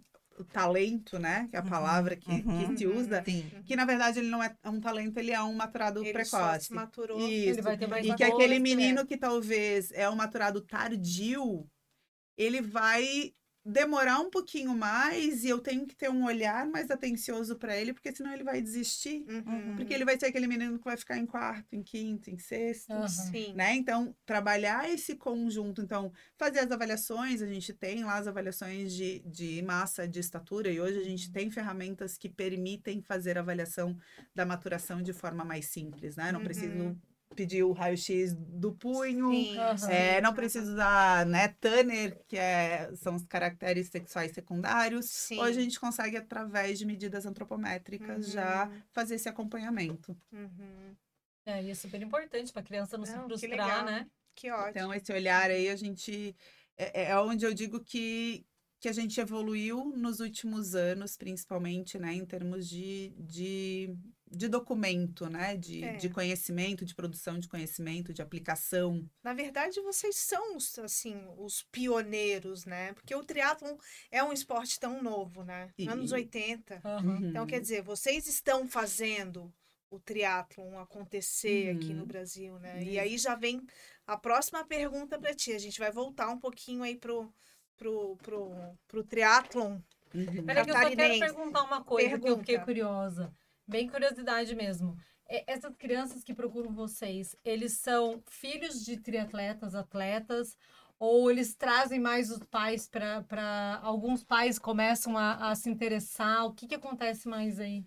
[0.52, 1.48] talento, né?
[1.48, 2.68] Que é a Uhum, palavra que, uhum.
[2.68, 3.50] que se usa, Sim.
[3.64, 6.66] que na verdade ele não é um talento, ele é um maturado Ele só precoce.
[6.66, 7.18] se maturou.
[7.18, 7.48] Isso.
[7.48, 8.58] Ele vai ter mais E que aquele é.
[8.58, 11.68] menino que talvez é um maturado tardio,
[12.36, 17.56] ele vai demorar um pouquinho mais e eu tenho que ter um olhar mais atencioso
[17.56, 19.24] para ele, porque senão ele vai desistir.
[19.28, 19.76] Uhum.
[19.76, 22.92] Porque ele vai ser aquele menino que vai ficar em quarto, em quinto, em sexto.
[23.08, 23.54] Sim.
[23.54, 23.74] Né?
[23.74, 25.80] Então, trabalhar esse conjunto.
[25.80, 30.68] Então, fazer as avaliações, a gente tem lá as avaliações de, de massa, de estatura,
[30.70, 33.96] e hoje a gente tem ferramentas que permitem fazer a avaliação
[34.34, 36.32] da maturação de forma mais simples, né?
[36.32, 36.44] Não Uhum.
[36.44, 36.98] preciso
[37.32, 39.30] pedir o raio-x do punho.
[39.30, 39.90] Sim, sim.
[39.92, 45.06] É, não preciso usar, né, Tanner, que é, são os caracteres sexuais secundários.
[45.06, 45.38] Sim.
[45.40, 48.82] Hoje a gente consegue, através de medidas antropométricas, já Uhum.
[48.92, 50.16] fazer esse acompanhamento.
[50.32, 50.94] Uhum.
[51.44, 54.06] É, e é super importante pra criança não, Não, se frustrar, né?
[54.34, 54.70] Que ótimo.
[54.70, 56.34] Então, esse olhar aí, a gente.
[56.76, 58.46] É, é onde eu digo que,
[58.80, 63.94] que a gente evoluiu nos últimos anos, principalmente, né, em termos de, de,
[64.34, 65.56] de documento, né?
[65.56, 65.96] De, É.
[65.96, 69.08] de conhecimento, de produção de conhecimento, de aplicação.
[69.22, 72.92] Na verdade, vocês são os, assim, os pioneiros, né?
[72.94, 73.76] Porque o triatlon
[74.10, 75.70] é um esporte tão novo, né?
[75.78, 76.80] E- Anos 80.
[76.84, 77.18] Aham.
[77.28, 77.46] Então, Uhum.
[77.46, 79.52] quer dizer, vocês estão fazendo
[79.90, 82.06] o triatlon acontecer aqui no Uhum.
[82.06, 82.80] Brasil, né?
[82.82, 82.90] Isso.
[82.92, 83.60] E aí já vem
[84.06, 85.52] a próxima pergunta para ti.
[85.52, 87.30] A gente vai voltar um pouquinho aí pro,
[87.76, 88.50] pro, pro,
[88.88, 89.78] pro triatlon.
[90.14, 90.44] Uhum.
[90.46, 92.64] Peraí que eu só quero perguntar uma coisa que eu fiquei Pergunta.
[92.64, 93.34] curiosa.
[93.66, 94.96] Bem curiosidade mesmo.
[95.26, 100.56] Essas crianças que procuram vocês, eles são filhos de triatletas, atletas,
[100.98, 103.80] ou eles trazem mais os pais para.
[103.82, 106.44] Alguns pais começam a, a se interessar?
[106.44, 107.84] O que, que acontece mais aí?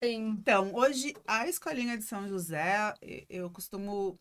[0.00, 0.30] Tem.
[0.30, 2.94] Então, hoje, a Escolinha de São José,
[3.28, 4.18] eu costumo.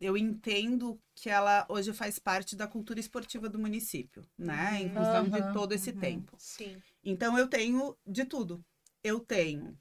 [0.00, 4.80] Eu entendo que ela hoje faz parte da cultura esportiva do município, né?
[4.80, 4.96] Em Uhum.
[4.96, 6.00] função de Aham, todo esse uhum.
[6.00, 6.36] tempo.
[6.38, 6.82] Sim.
[7.04, 8.64] Então, eu tenho de tudo.
[9.04, 9.78] Eu tenho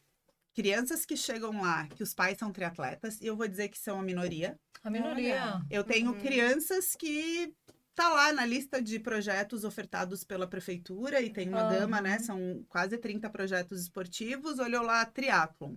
[0.54, 4.00] crianças que chegam lá, que os pais são triatletas, e eu vou dizer que são
[4.00, 4.60] a minoria.
[4.84, 5.62] A minoria.
[5.70, 6.20] Eu tenho Uhum.
[6.20, 7.54] crianças que
[7.96, 12.18] tá lá na lista de projetos ofertados pela prefeitura e tem uma gama, né?
[12.20, 14.58] São quase 30 projetos esportivos.
[14.60, 15.76] Olhou lá triatlon,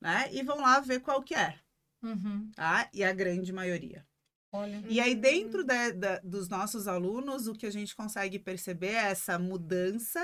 [0.00, 0.28] né?
[0.32, 1.58] E vão lá ver qual que é,
[2.02, 2.50] Uhum.
[2.56, 2.88] tá?
[2.92, 4.04] E a grande maioria.
[4.52, 4.82] Olha.
[4.88, 5.20] E aí Uhum.
[5.20, 10.20] dentro da- da- dos nossos alunos, o que a gente consegue perceber é essa mudança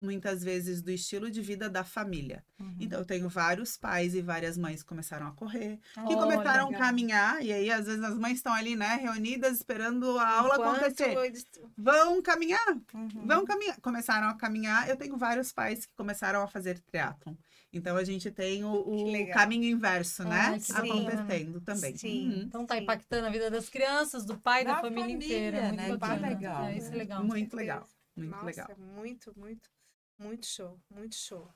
[0.00, 2.42] muitas vezes do estilo de vida da família.
[2.58, 2.76] Uhum.
[2.80, 6.68] Então eu tenho vários pais e várias mães que começaram a correr, que Olha, começaram
[6.68, 10.54] a caminhar, e aí às vezes as mães estão ali, né, reunidas esperando a aula
[10.54, 11.16] Enquanto acontecer.
[11.26, 13.26] eles- Vão caminhar, Uhum.
[13.26, 13.78] vão caminhar.
[13.80, 14.88] Começaram a caminhar.
[14.88, 17.34] Eu tenho vários pais que começaram a fazer triatlon.
[17.72, 20.58] Então a gente tem o, o caminho inverso, né?
[20.58, 21.96] Que Acontecendo também.
[21.96, 22.28] Sim.
[22.28, 22.42] Uhum.
[22.42, 22.82] Então tá Sim.
[22.82, 25.62] impactando a vida das crianças, do pai, da, Da família, família, inteira.
[25.68, 25.96] Muito né?
[25.96, 26.28] bacana.
[26.28, 26.96] Que legal, É, isso é né?
[26.96, 27.24] legal.
[27.24, 27.88] Muito legal.
[28.16, 28.68] Muito Nossa, legal.
[28.96, 29.70] muito, muito,
[30.20, 31.50] muito show, muito show.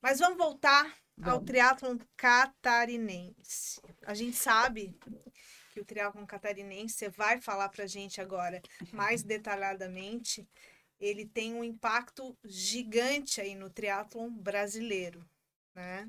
[0.00, 0.84] Mas vamos voltar
[1.22, 1.46] ao Vamos.
[1.46, 3.80] triatlon catarinense.
[4.02, 4.96] A gente sabe
[5.72, 8.60] que o triatlon catarinense, você vai falar pra gente agora
[8.92, 10.46] mais detalhadamente,
[11.00, 15.26] ele tem um impacto gigante aí no triatlon brasileiro,
[15.74, 16.08] né?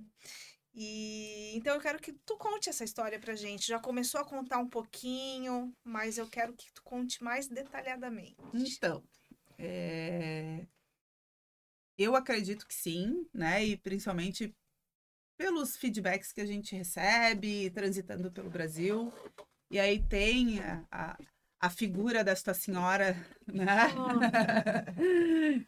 [0.73, 3.67] E então eu quero que tu conte essa história pra gente.
[3.67, 8.36] Já começou a contar um pouquinho, mas eu quero que tu conte mais detalhadamente.
[8.53, 9.01] Então,
[9.58, 10.67] é,
[11.97, 13.63] eu acredito que sim, né?
[13.65, 14.53] E principalmente
[15.38, 19.12] pelos feedbacks que a gente recebe transitando pelo Brasil.
[19.69, 21.17] E aí tem a, a,
[21.60, 23.88] a figura desta senhora, né?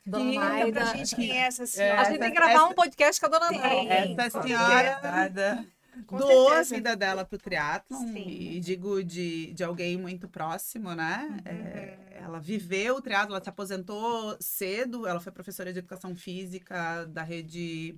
[0.06, 0.82] Dona Conta Maida.
[0.82, 2.06] pra gente quem é essa A senhora.
[2.06, 4.24] gente tem que gravar essa- um podcast com a Dona Maida.
[4.24, 5.66] Essa senhora Nada.
[6.06, 6.76] Com doou certeza.
[6.76, 8.28] a vida dela pro triatlon Sim.
[8.28, 11.28] e digo de, de alguém muito próximo, né?
[11.30, 11.38] Uhum.
[11.46, 17.06] É, ela viveu o triatlon, ela se aposentou cedo, ela foi professora de educação física
[17.06, 17.98] da rede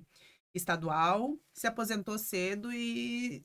[0.54, 3.44] estadual, se aposentou cedo e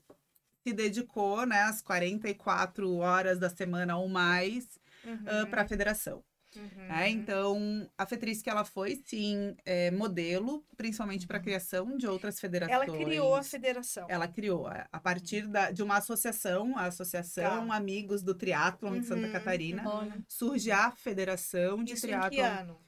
[0.64, 4.66] se dedicou, né, às 44 horas da semana ou mais
[5.04, 6.24] Uhum, para a federação.
[6.56, 6.88] Uhum.
[6.88, 7.08] né?
[7.10, 12.40] Então, a Fetriz que ela foi, sim, é, modelo, principalmente para a criação de outras
[12.40, 12.74] federações.
[12.74, 14.06] Ela criou a federação.
[14.08, 17.76] Ela criou, a a partir da, de uma associação, a Associação Tá.
[17.76, 20.24] Amigos do Triatlon de Santa Uhum, Catarina, Olha.
[20.28, 22.44] surge a Federação de Isso em que Triatlon.
[22.44, 22.80] ano?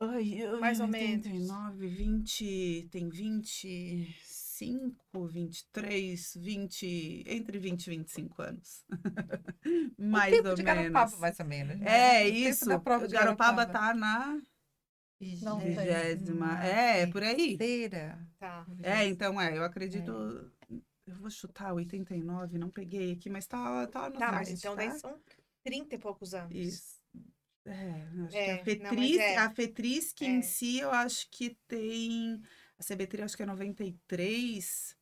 [0.00, 1.24] Ai, ai, Mais ou menos.
[1.26, 3.08] 89, 20, tem
[4.58, 8.84] 25, 23, 20, entre 20 e 25 anos.
[9.98, 10.82] Mais o tempo ou de menos.
[10.92, 11.78] Garopaba, mais ou menos.
[11.78, 11.86] né?
[11.86, 12.66] É, O tempo isso.
[12.66, 14.40] da prova de Garopaba tá na
[15.42, 16.62] Não vigésima.
[16.64, 17.58] É, por aí.
[18.38, 18.66] Tá.
[18.82, 20.12] É, então é, eu acredito.
[21.06, 24.86] Eu vou chutar 89, não peguei aqui, mas tá, tá no Tá, mas então tá?
[24.86, 25.18] daí são
[25.62, 26.54] 30 e poucos anos.
[26.54, 26.94] Isso.
[27.66, 29.36] É, acho É, que a não, mas Fetriz, é.
[29.38, 30.28] a Fetriz que É.
[30.28, 32.40] em si, eu acho que tem.
[32.78, 34.96] A CBT acho que é 93.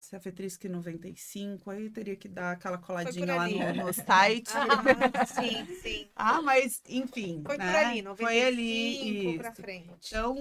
[0.00, 4.50] se a Fetrisc 95, aí teria que dar aquela coladinha lá no, no site.
[4.54, 6.08] Ah, sim, sim.
[6.16, 7.42] Ah, mas, enfim.
[7.44, 7.66] Foi né?
[7.66, 9.38] por ali, 95 Foi ali.
[9.38, 9.60] pra isso.
[9.62, 10.06] frente.
[10.06, 10.36] Então,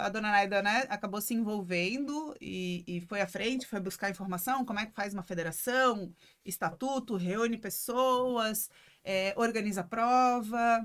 [0.00, 4.64] a dona Naida, né, acabou se envolvendo e, e foi à frente, foi buscar informação,
[4.64, 6.12] como é que faz uma federação,
[6.44, 8.68] estatuto, reúne pessoas,
[9.04, 10.84] é, organiza prova,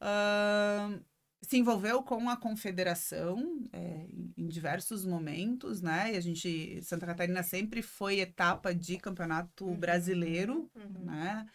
[0.00, 1.00] ahn,
[1.42, 6.14] se envolveu com a confederação é, em- diversos momentos, né?
[6.14, 9.76] E a gente, Santa Catarina sempre foi etapa de campeonato Uhum.
[9.76, 11.04] brasileiro, Uhum.
[11.04, 11.46] né?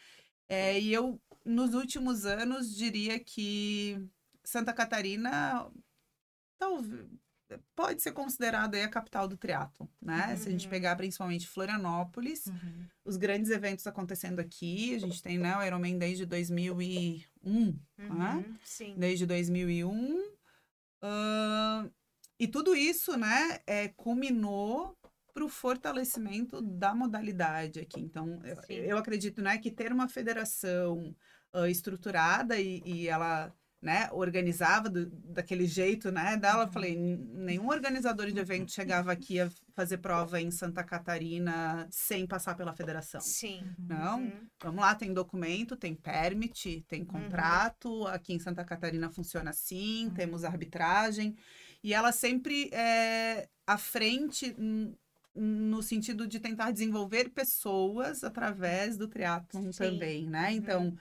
[0.50, 3.98] É, e eu, nos últimos anos, diria que
[4.44, 5.70] Santa Catarina
[6.60, 7.06] talvez,
[7.76, 10.36] pode ser considerada a capital do triatlo, né?
[10.36, 10.70] Se a gente Uhum.
[10.70, 12.86] pegar principalmente Florianópolis, Uhum.
[13.06, 16.76] os grandes eventos acontecendo aqui, a gente tem né, o Ironman desde 2001,
[17.16, 17.24] né?
[17.48, 18.96] Uhum, Sim.
[18.98, 20.22] desde 2001.
[21.02, 21.90] ahn,
[22.40, 24.96] e tudo isso, né, é, culminou
[25.34, 28.00] para o fortalecimento da modalidade aqui.
[28.00, 31.16] Então, eu, eu acredito, né, que ter uma federação
[31.54, 37.18] ah, estruturada e, e ela, né, organizava do- daquele jeito, né, dela, eu falei, "N-
[37.46, 42.74] nenhum organizador de evento chegava aqui a fazer prova em Santa Catarina sem passar pela
[42.74, 43.22] federação.
[43.22, 43.62] Sim.
[43.78, 44.48] Não, Uhum.
[44.64, 48.08] Vamos lá, tem documento, tem permit, tem contrato.
[48.08, 51.36] Aqui em Santa Catarina funciona assim, temos arbitragem.
[51.84, 54.56] E ela sempre é à frente
[55.36, 59.78] no sentido de tentar desenvolver pessoas através do triatlon Sim.
[59.78, 60.52] também, né?
[60.54, 60.98] Então,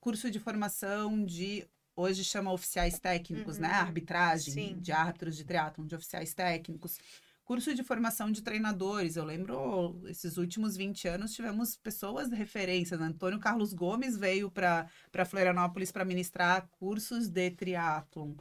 [0.00, 3.68] curso de formação de hoje chama oficiais técnicos, né?
[3.68, 3.74] Uhum.
[3.74, 4.78] Arbitragem Sim.
[4.80, 6.98] de árbitros de triatlon, de oficiais técnicos.
[7.44, 9.16] Curso de formação de treinadores.
[9.16, 12.96] Eu lembro, esses últimos 20 anos, tivemos pessoas de referência.
[12.96, 13.06] né?
[13.06, 14.88] Antônio Carlos Gomes veio para
[15.26, 18.34] Florianópolis para ministrar cursos de triatlon.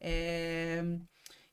[0.00, 0.82] É,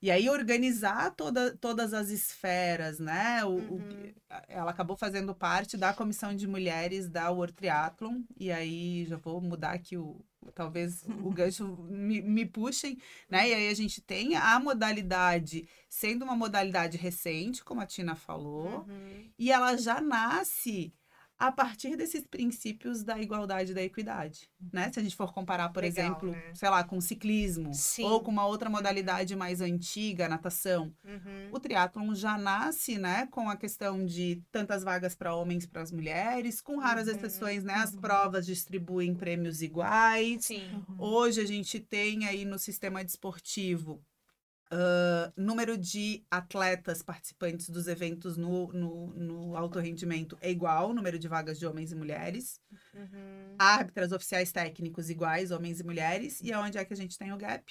[0.02, 3.46] E aí, organizar toda, todas as esferas, né?
[3.46, 4.14] O, o- Uhum.
[4.48, 8.22] ela acabou fazendo parte da comissão de mulheres da World Triathlon.
[8.40, 10.20] E aí, já vou mudar aqui o...
[10.56, 12.98] Talvez o gancho me, me puxem,
[13.30, 13.48] né?
[13.50, 18.86] E aí a gente tem a modalidade sendo uma modalidade recente, como a Tina falou,
[18.90, 19.30] Uhum.
[19.38, 20.92] e ela já nasce
[21.42, 24.92] a partir desses princípios da igualdade e da equidade, né?
[24.94, 26.54] Se a gente for comparar, por Legal, exemplo, né?
[26.54, 28.04] sei lá, com o ciclismo Sim.
[28.04, 31.50] ou com uma outra modalidade mais antiga, a natação, Uhum.
[31.52, 35.92] o triatlon já nasce, né, com a questão de tantas vagas para homens para as
[35.92, 37.74] mulheres, com raras Uhum, exceções, né?
[37.74, 40.46] As provas distribuem prêmios iguais.
[40.46, 40.70] Sim.
[40.98, 44.00] Hoje a gente tem aí no sistema desportivo
[44.72, 51.20] ah, número de atletas participantes dos eventos no, no, no alto rendimento é igual, número
[51.20, 52.62] de vagas de homens e mulheres.
[52.94, 53.56] Uhum.
[53.60, 56.40] Árbitras oficiais técnicos iguais, homens e mulheres.
[56.42, 57.70] E aonde é que a gente tem o gap?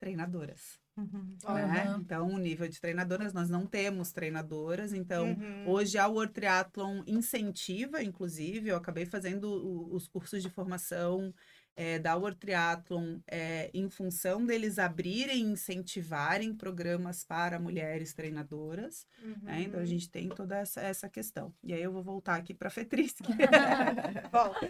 [0.00, 0.80] Treinadoras.
[0.96, 1.36] Uhum.
[1.44, 1.88] né?
[1.88, 2.00] Aham.
[2.00, 4.94] Então, o nível de treinadoras, nós não temos treinadoras.
[4.94, 5.68] Então, Uhum.
[5.68, 11.34] Hoje a World Triathlon incentiva, inclusive, eu acabei fazendo os cursos de formação
[11.76, 19.06] eh, da World Triathlon eh, em função deles abrirem e incentivarem programas para mulheres treinadoras.
[19.42, 19.62] né?
[19.62, 19.86] Então a Uhum.
[19.86, 21.52] gente tem toda essa, essa questão.
[21.62, 23.20] E aí eu vou voltar aqui para a Fetrisc.
[24.32, 24.68] Volta.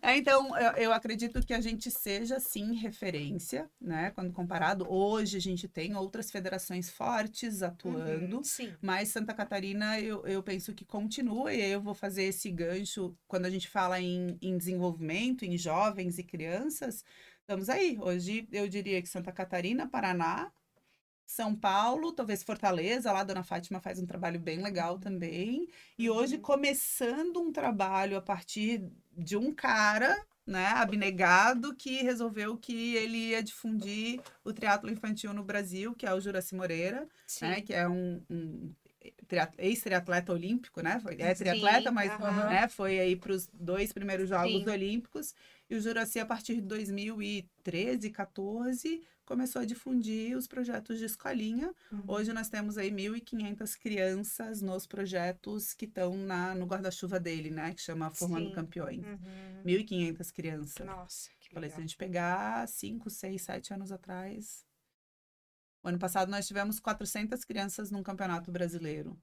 [0.00, 4.10] É, então, eu, eu acredito que a gente seja, sim, referência, né?
[4.14, 8.36] Quando comparado, hoje a gente tem outras federações fortes atuando.
[8.38, 8.44] Uhum.
[8.44, 8.72] Sim.
[8.80, 13.14] Mas Santa Catarina, eu, eu penso que continua, e aí eu vou fazer esse gancho
[13.28, 17.04] quando a gente fala em, em desenvolvimento, em jovens e crianças.
[17.40, 17.98] Estamos aí.
[18.00, 20.50] Hoje eu diria que Santa Catarina, Paraná,
[21.26, 25.68] São Paulo, talvez Fortaleza, lá a Dona Fátima faz um trabalho bem legal também.
[25.98, 26.42] E hoje Uhum.
[26.42, 28.82] começando um trabalho a partir
[29.16, 35.44] de um cara, né, abnegado, que resolveu que ele ia difundir o triatlo infantil no
[35.44, 37.46] Brasil, que é o Juraci Moreira Sim.
[37.46, 38.72] né, que é um, um
[39.28, 40.98] triat- ex-triatleta olímpico, né?
[41.00, 42.48] Foi, é Sim, triatleta, mas aham.
[42.48, 44.70] né, foi aí para os dois primeiros Jogos Sim.
[44.70, 45.34] Olímpicos.
[45.72, 51.74] E o Juraci, a partir de 2013, 14, começou a difundir os projetos de escolinha.
[51.90, 52.02] Uhum.
[52.08, 57.72] Hoje nós temos aí 1.500 crianças nos projetos que estão na, no guarda-chuva dele, né?
[57.72, 58.54] Que chama Formando Sim.
[58.54, 59.02] Campeões.
[59.02, 59.62] Uhum.
[59.64, 60.86] 1.500 crianças.
[60.86, 61.88] Nossa, que Falei, se a legal.
[61.88, 64.66] gente pegar 5, 6, 7 anos atrás.
[65.82, 69.18] O ano passado nós tivemos 400 crianças num campeonato brasileiro.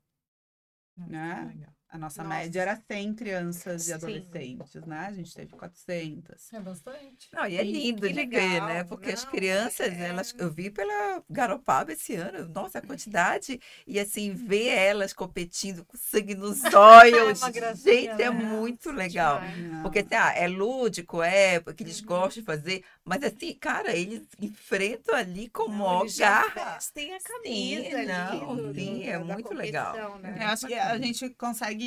[0.97, 1.41] Nossa, Né?
[1.51, 1.78] que legal.
[1.91, 2.35] A nossa Nossa.
[2.37, 3.93] média era 100 crianças e Sim.
[3.95, 4.99] adolescentes, né?
[5.07, 6.53] A gente teve 400.
[6.53, 7.29] É bastante.
[7.33, 8.83] Não, e é E lindo que de ver, legal, né?
[8.83, 13.59] Porque as não, crianças, é- elas, eu vi pela Garopaba esse ano, nossa, a quantidade,
[13.87, 18.31] e assim, ver elas competindo com sangue nos olhos, uma gracinha, gente, é né?
[18.31, 19.39] muito legal.
[19.39, 19.81] Demais.
[19.81, 22.05] Porque assim, ah, é lúdico, é, porque eles Uhum.
[22.07, 26.53] gostam de fazer, mas assim, cara, eles enfrentam ali com Não, maior garra.
[26.75, 29.95] vestem a camisa ali não, do- sim, do- é muito legal.
[30.19, 30.37] né?
[30.43, 31.78] Eu acho que a gente consegue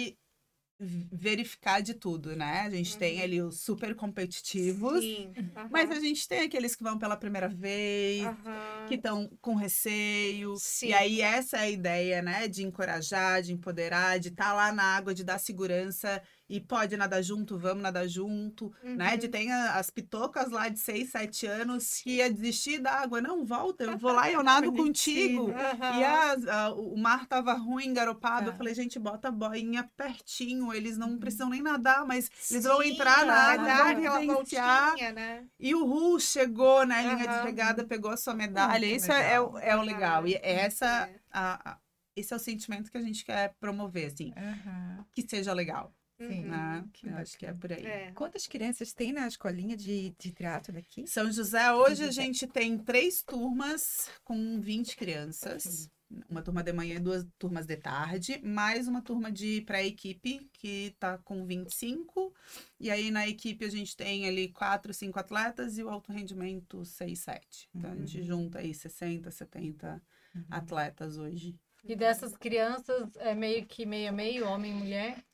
[0.81, 2.61] v- verificar de tudo, né?
[2.62, 3.22] A gente tem Uhum.
[3.24, 5.33] ali os super competitivos, Sim.
[5.70, 8.87] mas aham, a gente tem aqueles que vão pela primeira vez, aham.
[8.88, 10.57] que estão com receio.
[10.59, 10.88] Sim.
[10.88, 12.48] E aí essa é a ideia, né?
[12.48, 16.23] De encorajar, de empoderar, de estar lá na água, de dar segurança.
[16.55, 19.17] E pode nadar junto, vamos nadar junto, né?
[19.17, 19.33] De Uhum.
[19.33, 23.23] tem as pitocas lá de 6, 7 anos que ia desistir da água.
[23.23, 25.50] Não, volta, eu vou lá e eu nado contigo.
[25.50, 25.98] Aham.
[25.98, 28.48] E as- a- o mar tava ruim, garopado.
[28.48, 28.59] Eu Tá.
[28.59, 30.75] falei, gente, bota a boinha pertinho.
[30.75, 35.46] Eles não precisam nem nadar, mas eles vão Sim, entrar na água, voltinha, né?
[35.59, 37.42] E o Ru chegou na linha de Aham.
[37.44, 38.87] chegada, pegou a sua medalha.
[38.87, 39.63] Muito Isso é, é o- legal.
[39.63, 40.27] é o legal.
[40.27, 41.15] E essa, É.
[41.33, 41.79] a- a-
[42.15, 44.35] esse é o sentimento que a gente quer promover, assim.
[44.37, 45.94] Aham, Que seja legal,
[46.29, 46.44] Sim.
[46.44, 46.50] Uhum.
[46.50, 46.85] né?
[46.92, 47.85] que Eu acho que é por aí.
[47.85, 48.12] É.
[48.12, 51.06] Quantas crianças tem na escolinha de, de teatro daqui?
[51.06, 52.23] São José, hoje a José.
[52.23, 55.90] gente tem três turmas com 20 crianças.
[56.29, 60.94] Uma turma de manhã e duas turmas de tarde, mais uma turma de pré-equipe, que
[61.00, 62.35] tá com 25.
[62.79, 66.85] E aí na equipe a gente tem ali quatro, cinco atletas e o alto rendimento
[66.85, 67.68] 6, 7.
[67.75, 70.02] Então a gente junta aí 60, 70
[70.50, 71.58] atletas hoje.
[71.85, 75.25] E dessas crianças, é meio que meio a meio, homem e mulher?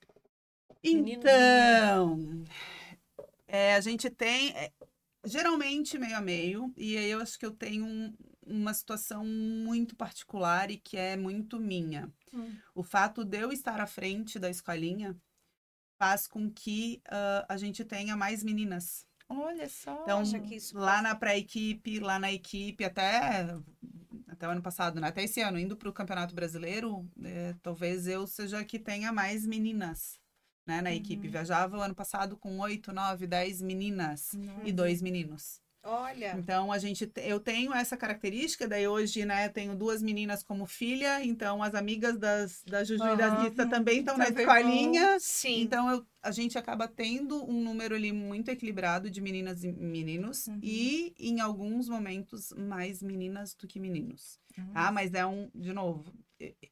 [0.82, 2.44] Então,
[3.46, 4.72] é, a gente tem é,
[5.24, 8.14] geralmente meio a meio, e aí eu acho que eu tenho um-
[8.46, 12.10] uma situação muito particular e que é muito minha.
[12.32, 12.54] Hum.
[12.74, 15.16] O fato de eu estar à frente da escolinha
[15.98, 19.06] faz com que ah, a gente tenha mais meninas.
[19.28, 20.02] Olha só.
[20.02, 20.22] Então,
[20.72, 23.54] lá na pré-equipe, lá na equipe, até,
[24.26, 25.08] até o ano passado, né?
[25.08, 29.12] até esse ano, indo para o Campeonato Brasileiro, eh, talvez eu seja a que tenha
[29.12, 30.18] mais meninas
[30.68, 31.26] né, na equipe.
[31.26, 31.32] Uhum.
[31.32, 35.62] Viajava o ano passado com oito, nove, dez meninas e dois meninos.
[35.82, 40.42] Olha, Então, a gente, te- eu tenho essa característica, daí hoje, né, tenho duas meninas
[40.42, 43.42] como filha, então as amigas das, da Juju e da.
[43.42, 45.16] Rita também estão na Também escolinha.
[45.20, 45.60] sim.
[45.60, 50.48] Então, eu- a gente acaba tendo um número ali muito equilibrado de meninas e meninos.
[50.48, 50.58] Uhum.
[50.62, 54.38] E, em alguns momentos, mais meninas do que meninos.
[54.58, 54.72] Uhum.
[54.72, 54.90] Tá?
[54.90, 56.12] Mas é um, de novo,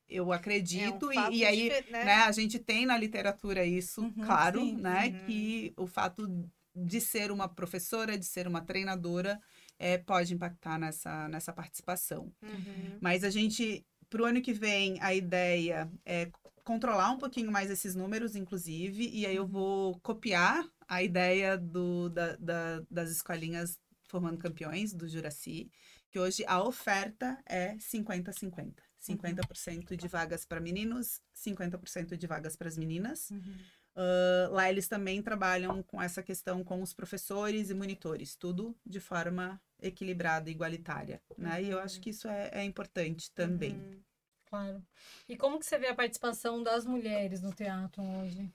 [0.09, 1.11] eu acredito.
[1.13, 2.05] É um e- e, aí, né?
[2.05, 4.77] né, a gente tem na literatura isso, Uhum, claro, sim.
[4.77, 5.07] né?
[5.07, 5.27] Uhum.
[5.27, 9.41] Que o fato de ser uma professora, de ser uma treinadora,
[9.79, 12.31] é, pode impactar nessa, nessa participação.
[12.43, 12.99] Uhum.
[13.01, 16.31] Mas a gente, para o ano que vem, a ideia é
[16.65, 22.09] controlar um pouquinho mais esses números, inclusive, e aí eu vou copiar a ideia do,
[22.11, 25.71] da- da- das escolinhas formando campeões do Juraci,
[26.11, 28.75] que hoje a oferta é 50-50.
[29.01, 33.31] 50% de vagas para meninos, 50% de vagas para as meninas.
[33.31, 33.57] Uhum.
[33.97, 39.01] Ah, lá eles também trabalham com essa questão com os professores e monitores, tudo de
[39.01, 41.63] forma equilibrada, igualitária, né?
[41.63, 43.73] E eu acho que isso é, é importante também.
[43.73, 44.01] Uhum.
[44.45, 44.87] Claro.
[45.29, 48.49] E como que você vê a participação das mulheres no teatro hoje?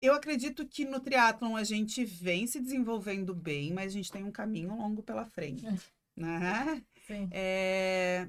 [0.00, 4.24] Eu acredito que no triatlon a gente vem se desenvolvendo bem, mas a gente tem
[4.24, 5.64] um caminho longo pela frente,
[6.16, 6.82] né?
[7.06, 7.28] Sim.
[7.32, 8.28] É,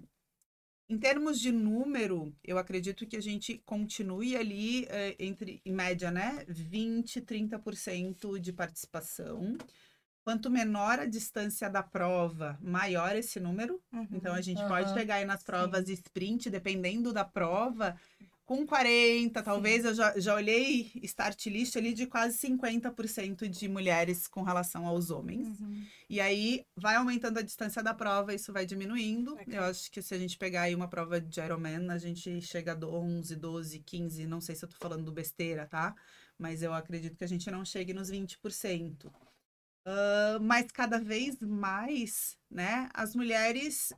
[0.89, 6.09] Em termos de número, eu acredito que a gente continue ali eh, entre, em média,
[6.09, 9.55] né, 20, 30% de participação.
[10.23, 13.79] Quanto menor a distância da prova, maior esse número.
[13.93, 14.07] Uhum.
[14.11, 17.95] Então a gente Aham, pode pegar aí nas provas de sprint, dependendo da prova,
[18.49, 24.27] com 40, talvez eu já, já olhei start list ali de quase 50% de mulheres
[24.27, 25.59] com relação aos homens.
[25.59, 25.85] Uhum.
[26.09, 29.35] E aí vai aumentando a distância da prova, isso vai diminuindo.
[29.35, 29.55] Ok.
[29.55, 32.73] Eu acho que se a gente pegar aí uma prova de Ironman, a gente chega
[32.73, 35.95] a 11, 12, 15, não sei se eu tô falando besteira, tá?
[36.35, 39.11] Mas eu acredito que a gente não chegue nos 20%.
[39.85, 43.93] Ah, mas cada vez mais, né, as mulheres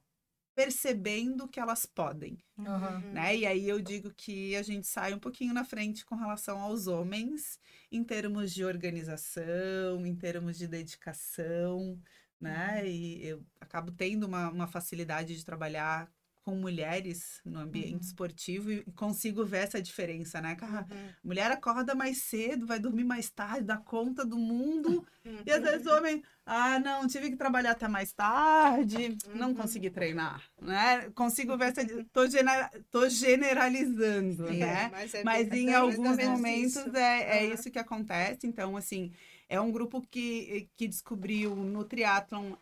[0.62, 3.00] percebendo que elas podem, Aham.
[3.12, 3.36] né?
[3.36, 6.86] E aí eu digo que a gente sai um pouquinho na frente com relação aos
[6.86, 7.60] homens,
[7.92, 12.00] em termos de organização, em termos de dedicação,
[12.40, 12.88] né?
[12.88, 16.08] E eu acabo tendo uma, uma facilidade de trabalhar
[16.44, 18.00] com mulheres no ambiente Uhum.
[18.00, 20.56] esportivo e consigo ver essa diferença, né?
[20.56, 21.10] Cara, Uhum.
[21.24, 24.90] mulher acorda mais cedo, vai dormir mais tarde, dá conta do mundo.
[24.90, 25.06] Uhum.
[25.48, 29.56] E às vezes o homem, ah, não, tive que trabalhar até mais tarde, não Uhum.
[29.56, 31.10] consegui treinar, né?
[31.12, 31.82] Consigo ver essa.
[32.12, 34.58] Tô, genera- tô generalizando, Sim.
[34.60, 34.90] né?
[34.92, 36.96] Mas, é Mas bem- em é alguns momentos isso.
[36.98, 38.48] é, é isso que acontece.
[38.48, 39.12] Então, assim,
[39.48, 42.54] é um grupo que, que descobriu no triatlon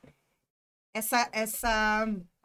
[0.93, 2.38] essa, essa é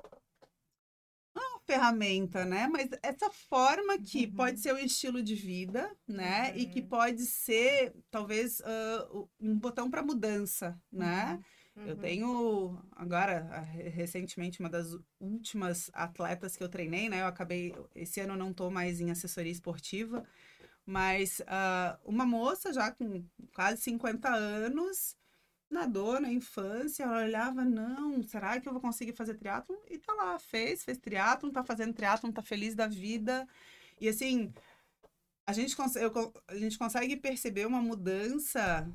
[1.67, 2.67] ferramenta, né?
[2.69, 4.33] Mas essa forma que Uhum.
[4.33, 6.57] pode ser um estilo de vida, né?
[6.57, 6.89] E que Uhum.
[6.89, 8.61] pode ser, talvez,
[9.11, 11.43] o- um botão para mudança, né?
[11.77, 11.97] Eu Uhum.
[11.97, 17.21] tenho agora, re- recentemente, uma das últimas atletas que eu treinei, né?
[17.23, 20.25] Eu acabei, esse ano eu não tô mais em assessoria esportiva,
[20.87, 25.17] mas ah, uma moça já com quase 50 anos,
[25.75, 29.77] nadou na infância, ela olhava, não, será que eu vou conseguir fazer triatlon?
[29.91, 33.47] E tá lá, fez, fez triatlon, tá fazendo triatlon, tá feliz da vida.
[34.01, 34.53] E assim,
[35.47, 36.11] a gente, cons- eu
[36.49, 38.89] a gente consegue perceber uma mudança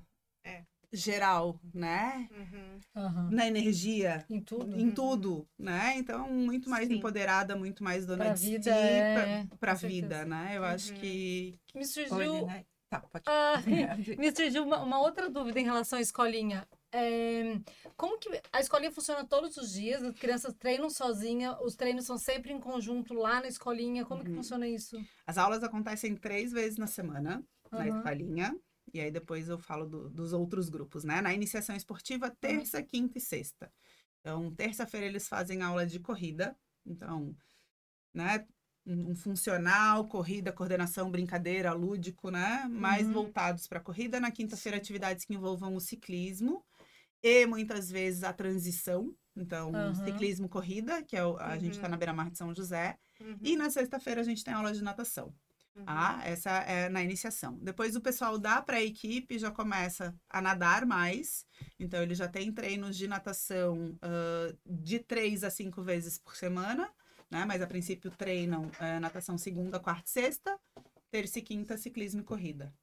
[0.43, 0.63] É.
[0.91, 2.27] geral, né?
[2.31, 2.79] Uhum.
[2.95, 3.29] Aham.
[3.31, 4.75] Na energia, Em tudo.
[4.79, 5.95] em tudo, né?
[5.97, 6.95] Então, muito mais Sim.
[6.95, 9.13] empoderada, muito mais dona Pra de vida, si, é,
[9.47, 10.01] pra, pra com certeza.
[10.01, 10.57] vida, né?
[10.57, 10.99] Eu acho Uhum.
[10.99, 12.65] que Me Olha, surgiu, né?
[12.89, 13.61] Tá, pode ah,
[14.17, 16.67] me surgiu uma, uma outra dúvida em relação à escolinha.
[16.91, 17.59] É,
[17.95, 20.01] como que a escolinha funciona todos os dias?
[20.01, 24.05] As crianças treinam sozinha, os treinos são sempre em conjunto lá na escolinha.
[24.05, 24.37] Como que Uhum.
[24.37, 24.99] funciona isso?
[25.27, 27.97] as aulas acontecem três vezes na semana, na Aham.
[27.97, 28.59] escolinha.
[28.91, 31.21] E aí depois eu falo do- dos outros grupos, né?
[31.21, 33.71] Na iniciação esportiva, terça, quinta e sexta.
[34.19, 36.57] Então, terça-feira eles fazem aula de corrida.
[36.83, 37.35] Então,
[38.11, 38.47] né?
[38.91, 42.65] Um funcional, corrida, coordenação, brincadeira, lúdico, né?
[42.71, 43.13] Mais Uhum.
[43.13, 44.19] voltados para corrida.
[44.19, 46.65] Na quinta-feira, atividades que envolvam o ciclismo
[47.21, 49.13] e muitas vezes a transição.
[49.35, 49.93] Então, Aham.
[50.05, 51.91] ciclismo, corrida, que é o, a gente está Uhum.
[51.91, 52.97] na Beira-Mar de São José.
[53.21, 53.37] Uhum.
[53.41, 55.33] E na sexta-feira a gente tem aula de natação.
[55.75, 55.83] Uhum.
[55.85, 57.57] Ah, essa é na iniciação.
[57.61, 61.45] Depois o pessoal da pré-equipe já começa a nadar mais.
[61.79, 66.89] Então, ele já tem treinos de natação ah, de três a cinco vezes por semana,
[67.29, 67.45] né?
[67.45, 70.59] Mas a princípio treinam eh, natação segunda, quarta e sexta,
[71.11, 72.73] terça e quinta, ciclismo e corrida.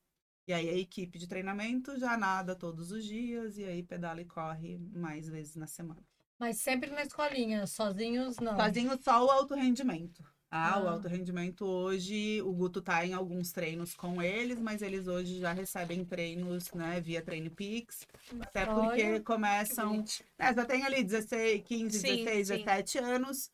[0.47, 4.25] E aí a equipe de treinamento já nada todos os dias e aí pedala e
[4.25, 6.01] corre mais vezes na semana.
[6.39, 8.55] Mas sempre na escolinha, sozinhos não.
[8.55, 10.23] Sozinho só o alto rendimento.
[10.49, 10.91] Ah, o Ah.
[10.91, 15.51] alto rendimento hoje, o Guto tá em alguns treinos com eles, mas eles hoje já
[15.51, 18.07] recebem treinos, né, via Treino Pix.
[18.39, 19.97] Até porque começam,
[20.39, 22.53] né, já tem ali 16, 15, Sim, 16, sim.
[22.53, 23.51] 17 anos.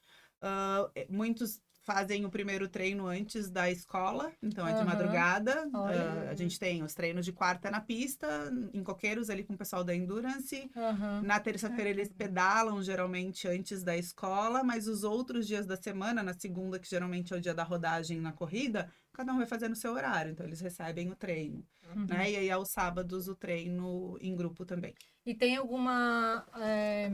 [0.96, 4.86] Eh, muitos fazem o primeiro treino antes da escola, então é de Aham.
[4.86, 5.70] madrugada.
[5.74, 8.28] Ah, a gente tem os treinos de quarta na pista,
[8.74, 10.70] em coqueiros ali com o pessoal da Endurance.
[10.78, 11.22] Aham.
[11.24, 16.34] Na terça-feira eles pedalam geralmente antes da escola, mas os outros dias da semana, na
[16.34, 19.76] segunda, que geralmente é o dia da rodagem na corrida, cada um vai fazendo o
[19.76, 21.66] seu horário, então eles recebem o treino,
[21.96, 22.06] Uhum.
[22.08, 22.32] né?
[22.32, 24.94] E aí aos sábados o treino em grupo também.
[25.26, 27.10] E tem alguma é,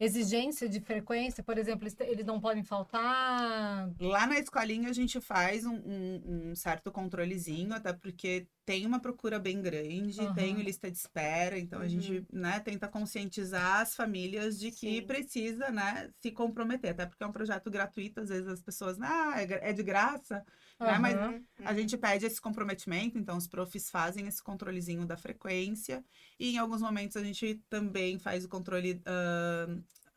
[0.00, 1.44] exigência de frequência?
[1.44, 3.90] Por exemplo, eles, não podem faltar?
[4.00, 8.98] Lá na escolinha a gente faz um, um- um certo controlezinho, até porque tem uma
[9.00, 10.34] procura bem grande, Aham.
[10.34, 15.06] tem lista de espera, então a gente né, tenta conscientizar as famílias de que Sim.
[15.06, 19.34] precisa né, se comprometer, até porque é um projeto gratuito, às vezes as pessoas, ah,
[19.42, 20.44] é é de graça,
[20.80, 21.16] né, mas.
[21.16, 21.44] Uhum.
[21.62, 26.02] A gente pede esse comprometimento, então os profs fazem esse controlezinho da frequência
[26.38, 29.66] e em alguns momentos a gente também faz o controle ah,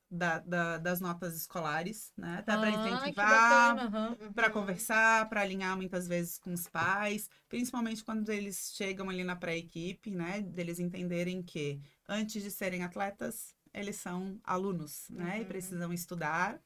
[0.09, 2.37] da- da- das notas escolares, né?
[2.39, 3.93] Até para Ah, que incentivar.
[3.93, 4.33] Uhum.
[4.33, 9.35] para conversar, para alinhar muitas vezes com os pais, principalmente quando eles chegam ali na
[9.35, 10.41] pré-equipe, né?
[10.41, 15.37] Deles entenderem que antes de serem atletas, eles são alunos, né?
[15.37, 15.47] E Uhum.
[15.47, 16.61] precisam estudar,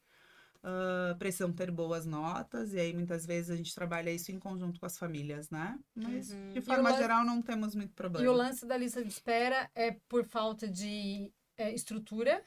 [0.62, 4.78] ah, precisam ter boas notas, e aí muitas vezes a gente trabalha isso em conjunto
[4.80, 5.78] com as famílias, né?
[5.94, 6.52] Mas, Uhum.
[6.52, 8.32] de forma lance- geral, não temos muito E o problema.
[8.34, 12.42] lance da lista de espera é por falta de é, estrutura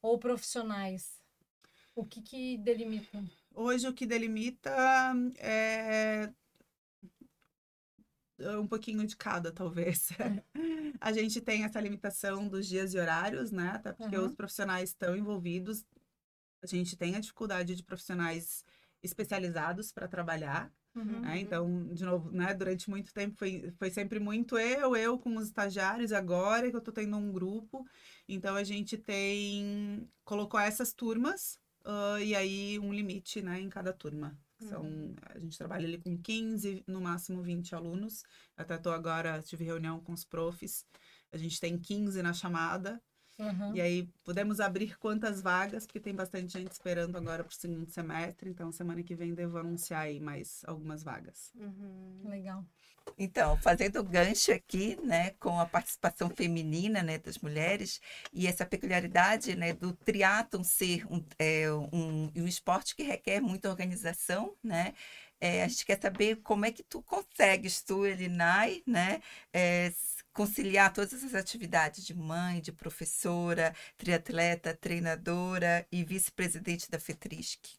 [0.00, 1.20] ou profissionais?
[1.94, 3.22] O que que delimita?
[3.54, 4.70] Hoje, o que delimita
[5.38, 6.30] é
[8.38, 10.08] é um pouquinho de cada, talvez.
[11.00, 13.70] A gente tem essa limitação dos dias e horários, né?
[13.74, 14.26] Até porque Aham.
[14.26, 15.84] os profissionais estão envolvidos.
[16.62, 18.64] A gente tem a dificuldade de profissionais
[19.02, 21.20] especializados para trabalhar, Uhum.
[21.20, 21.38] né?
[21.40, 22.52] Então, de novo, né?
[22.52, 26.82] Durante muito tempo foi, foi sempre muito eu, eu com os estagiários, agora que eu
[26.82, 27.86] tô tendo um grupo.
[28.28, 30.06] Então, a gente tem...
[30.22, 33.60] Colocou essas turmas ah, e aí um limite, né?
[33.60, 34.38] Em cada turma.
[34.60, 38.22] São, a gente trabalha ali com 15, no máximo 20 alunos.
[38.56, 40.86] Até tô agora, tive reunião com os profs.
[41.32, 43.02] A gente tem 15 na chamada.
[43.38, 43.74] Uhum.
[43.74, 47.90] E aí podemos abrir quantas vagas, porque tem bastante gente esperando agora para o segundo
[47.90, 48.50] semestre.
[48.50, 51.50] Então, semana que vem devo anunciar aí mais algumas vagas.
[51.54, 52.22] Uhum.
[52.24, 52.64] Legal.
[53.18, 58.00] Então, fazendo gancho aqui, né, com a participação feminina, né, das mulheres
[58.32, 63.68] e essa peculiaridade, né, do triatlon ser um, é, um, um esporte que requer muita
[63.68, 64.94] organização, né,
[65.40, 69.20] é, a gente quer saber como é que tu consegues, tu, Elinai, né,
[69.52, 69.92] é,
[70.32, 77.76] conciliar todas essas atividades de mãe, de professora, triatleta, treinadora e vice-presidente da FETRISC.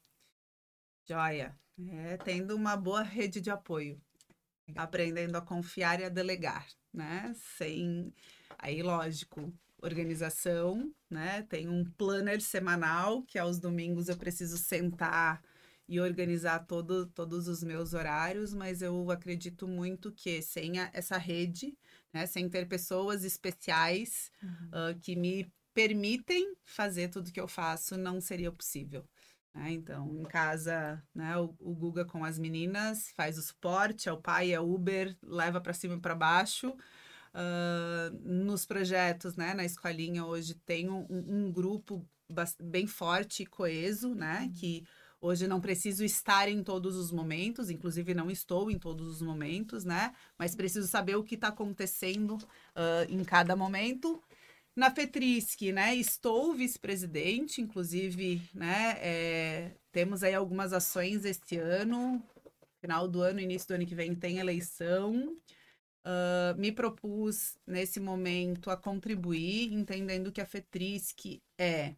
[1.07, 1.57] Joia.
[1.89, 3.99] É, tendo uma boa rede de apoio.
[4.75, 7.33] Aprendendo a confiar e a delegar, né?
[7.57, 8.13] Sem.
[8.57, 9.51] Aí, lógico,
[9.81, 11.41] organização, né?
[11.43, 15.43] Tem um planner semanal, que aos domingos eu preciso sentar
[15.87, 21.17] e organizar todo, todos os meus horários, mas eu acredito muito que sem a, essa
[21.17, 21.77] rede,
[22.13, 24.91] né, sem ter pessoas especiais Uhum.
[24.91, 29.03] uh, que me permitem fazer tudo que eu faço, não seria possível.
[29.53, 29.71] né?
[29.71, 34.21] Então, em casa, né, o, o Guga com as meninas faz o suporte, é o
[34.21, 36.75] pai, é Uber, leva para cima e para baixo.
[37.33, 42.07] Uh, nos projetos, né, na escolinha hoje tem um, um grupo
[42.59, 44.85] bem forte e coeso, né, que
[45.23, 49.85] Hoje não preciso estar em todos os momentos, inclusive não estou em todos os momentos,
[49.85, 50.13] né?
[50.37, 54.21] Mas preciso saber o que está acontecendo uh, em cada momento.
[54.75, 55.95] Na FETRISC, né?
[55.95, 58.97] Estou vice-presidente, inclusive, né?
[58.99, 62.21] É, temos aí algumas ações este ano.
[62.81, 65.37] Final do ano, início do ano que vem tem eleição.
[66.05, 71.95] Uh, me propus, nesse momento, a contribuir, entendendo que a FETRISC é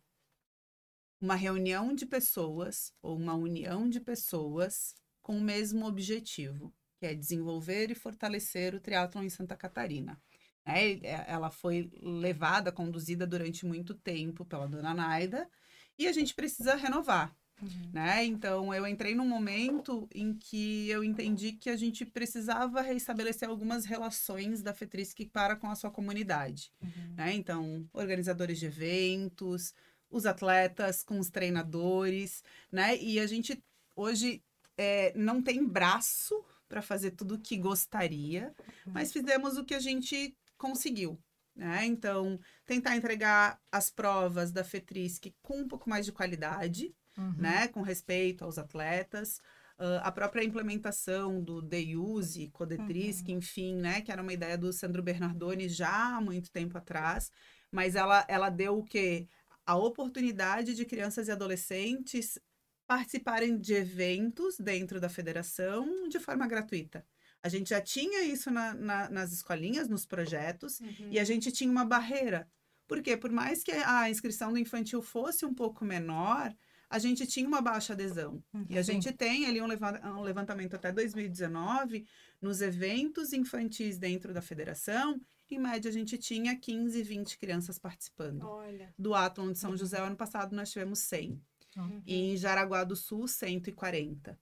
[1.21, 7.13] uma reunião de pessoas ou uma união de pessoas com o mesmo objetivo, que é
[7.13, 10.21] desenvolver e fortalecer o triatlon em Santa Catarina.
[10.65, 15.49] É, ela foi levada, conduzida durante muito tempo pela dona Naida
[15.97, 17.35] e a gente precisa renovar.
[17.61, 17.89] Uhum.
[17.93, 18.25] Né?
[18.25, 23.85] Então, eu entrei num momento em que eu entendi que a gente precisava restabelecer algumas
[23.85, 26.71] relações da FETRISC para com a sua comunidade.
[26.81, 27.15] Uhum.
[27.15, 27.33] Né?
[27.33, 29.73] Então, organizadores de eventos,
[30.09, 32.97] os atletas, com os treinadores, né?
[32.97, 33.61] E a gente
[33.95, 34.43] hoje
[34.77, 38.53] é, não tem braço para fazer tudo o que gostaria,
[38.85, 38.93] uhum.
[38.93, 41.19] mas fizemos o que a gente conseguiu.
[41.55, 41.85] Né?
[41.85, 47.35] Então, tentar entregar as provas da FETRISC com um pouco mais de qualidade, uhum.
[47.37, 47.67] né?
[47.69, 49.39] com respeito aos atletas.
[49.77, 53.37] Uh, a própria implementação do DEUSE, Codetrisc, uhum.
[53.37, 54.01] enfim, né?
[54.01, 57.31] que era uma ideia do Sandro Bernardoni já há muito tempo atrás,
[57.71, 59.27] mas ela, ela deu o quê?
[59.65, 62.39] A oportunidade de crianças e adolescentes
[62.87, 67.05] participarem de eventos dentro da federação de forma gratuita.
[67.41, 71.09] A gente já tinha isso na, na, nas escolinhas, nos projetos, uhum.
[71.11, 72.47] e a gente tinha uma barreira.
[72.87, 76.55] Porque, por mais que a inscrição do infantil fosse um pouco menor,
[76.89, 78.43] a gente tinha uma baixa adesão.
[78.53, 78.65] Uhum.
[78.69, 82.05] E a gente tem ali um, um levantamento até 2019,
[82.41, 85.19] nos eventos infantis dentro da federação,
[85.53, 88.43] em média, a gente tinha 15, 20 crianças participando.
[88.43, 88.93] Olha.
[88.97, 91.39] Do Atlon de São José, ano passado, nós tivemos 100.
[91.77, 92.01] Uhum.
[92.05, 94.39] E em Jaraguá do Sul, 140.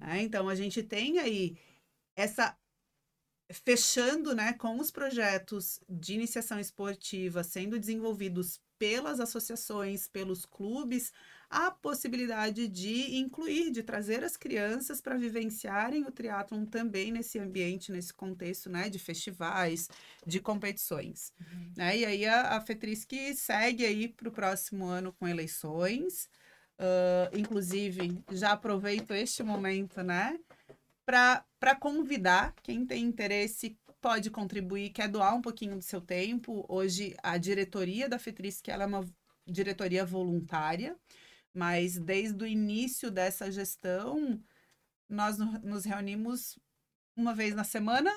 [0.00, 1.56] É, então, a gente tem aí
[2.14, 2.56] essa...
[3.50, 11.12] Fechando né, com os projetos de iniciação esportiva sendo desenvolvidos pelas associações, pelos clubes,
[11.48, 17.92] a possibilidade de incluir, de trazer as crianças para vivenciarem o triatlon também nesse ambiente,
[17.92, 19.88] nesse contexto, né, de festivais,
[20.26, 21.32] de competições.
[21.40, 21.72] Uhum.
[21.76, 21.98] Né?
[21.98, 26.28] E aí a, a FETRISC segue aí para o próximo ano com eleições.
[26.76, 30.40] Uh, inclusive, já aproveito este momento, né,
[31.06, 36.66] para convidar quem tem interesse pode contribuir, quer doar um pouquinho do seu tempo.
[36.68, 39.06] Hoje, a diretoria da FETRISC ela é uma
[39.46, 40.94] diretoria voluntária
[41.54, 44.40] mas desde o início dessa gestão,
[45.08, 46.58] nós nos reunimos
[47.14, 48.10] uma vez na semana,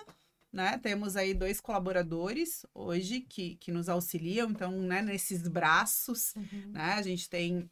[0.51, 0.77] né?
[0.77, 6.71] Temos aí dois colaboradores hoje que, que nos auxiliam, então, né, nesses braços, uhum.
[6.71, 6.93] né?
[6.93, 7.69] A gente tem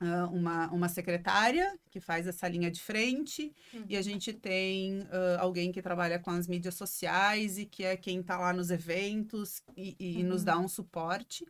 [0.00, 3.84] uh, uma, uma secretária que faz essa linha de frente, uhum.
[3.88, 7.96] e a gente tem uh, alguém que trabalha com as mídias sociais e que é
[7.96, 10.28] quem está lá nos eventos e, e uhum.
[10.28, 11.44] nos dá um suporte.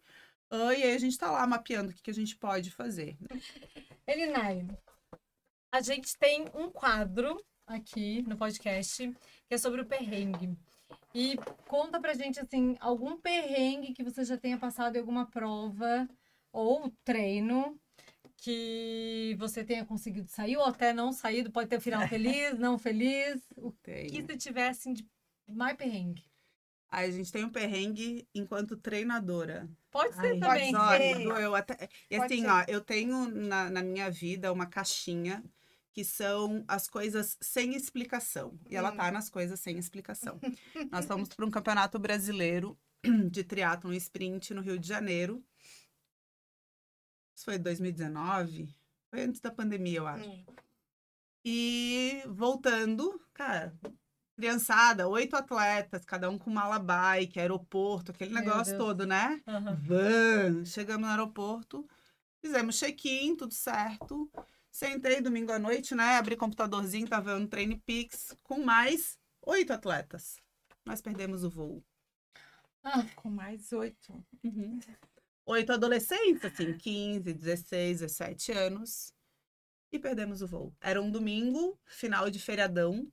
[0.51, 3.17] Uh, e aí a gente está lá mapeando o que, que a gente pode fazer.
[4.07, 4.67] Elinai,
[5.71, 9.15] a gente tem um quadro aqui no podcast
[9.47, 10.57] que é sobre o perrengue.
[11.15, 11.37] E
[11.67, 16.09] conta pra gente, assim, algum perrengue que você já tenha passado em alguma prova
[16.53, 17.79] ou treino
[18.39, 22.79] que você tenha conseguido sair ou até não saído, pode ter um final feliz, não
[22.79, 24.11] feliz, o Tenho.
[24.11, 25.07] que você tivesse assim, de
[25.49, 26.25] mais perrengue.
[26.91, 29.69] Ai, a gente tem um perrengue enquanto treinadora.
[29.91, 30.73] Pode ser Ai, também.
[30.73, 31.43] pode Olha, ser.
[31.43, 31.89] eu até...
[32.11, 32.49] E Pode assim, ser.
[32.51, 35.45] ó, eu tenho na, na minha vida uma caixinha
[35.93, 38.59] que são as coisas sem explicação.
[38.71, 38.97] E ela Hum.
[38.97, 40.39] tá nas coisas sem explicação.
[40.93, 42.79] Nós fomos para um campeonato brasileiro
[43.31, 45.45] de triatlon sprint no Rio de Janeiro.
[47.39, 48.69] Isso foi 2019?
[49.09, 50.29] Foi antes da pandemia, eu acho.
[50.29, 50.45] Hum.
[51.45, 53.73] E voltando, cara,
[54.35, 58.85] criançada, oito atletas, cada um com mala bike, aeroporto, aquele Meu negócio Deus.
[58.85, 59.41] todo, né?
[59.47, 59.77] Aham.
[59.77, 60.65] Van.
[60.65, 61.89] Chegamos no aeroporto,
[62.41, 64.29] fizemos check-in, tudo certo.
[64.69, 66.17] Sentei domingo à noite, né?
[66.17, 70.41] Abri computadorzinho, tava no Train Pix com mais oito atletas.
[70.85, 71.85] Nós perdemos o voo.
[73.15, 74.25] Com mais oito.
[74.43, 74.81] Uhum.
[75.49, 79.15] Oito adolescentes, assim, 15, 16, 17 anos.
[79.91, 80.75] E perdemos o voo.
[80.79, 83.11] Era um domingo, final de feriadão.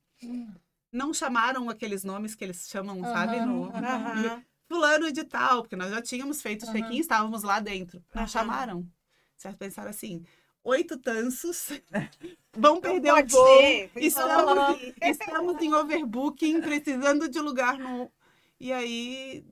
[0.92, 3.38] Não chamaram aqueles nomes que eles chamam, sabe?
[3.38, 4.44] Aham, No, Aham.
[4.68, 6.74] fulano de tal, porque nós já tínhamos feito o Aham.
[6.78, 8.04] check-in, estávamos lá dentro.
[8.14, 8.86] Não chamaram.
[9.34, 9.56] Certo?
[9.56, 10.22] Pensaram assim,
[10.62, 11.68] oito tansos
[12.52, 13.58] vão perder o voo.
[13.62, 13.90] ser.
[13.96, 18.12] Estamos, estamos em overbooking, precisando de lugar no...
[18.60, 19.42] E aí,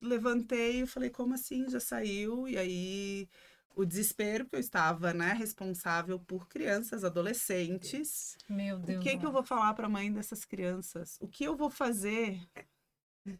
[0.00, 1.68] levantei e falei, como assim?
[1.68, 2.48] Já saiu?
[2.48, 3.28] E aí,
[3.74, 8.36] o desespero, porque eu estava, né, responsável por crianças, adolescentes.
[8.48, 8.98] Meu Deus.
[8.98, 11.18] O que, que eu vou falar para a mãe dessas crianças?
[11.20, 12.40] O que eu vou fazer?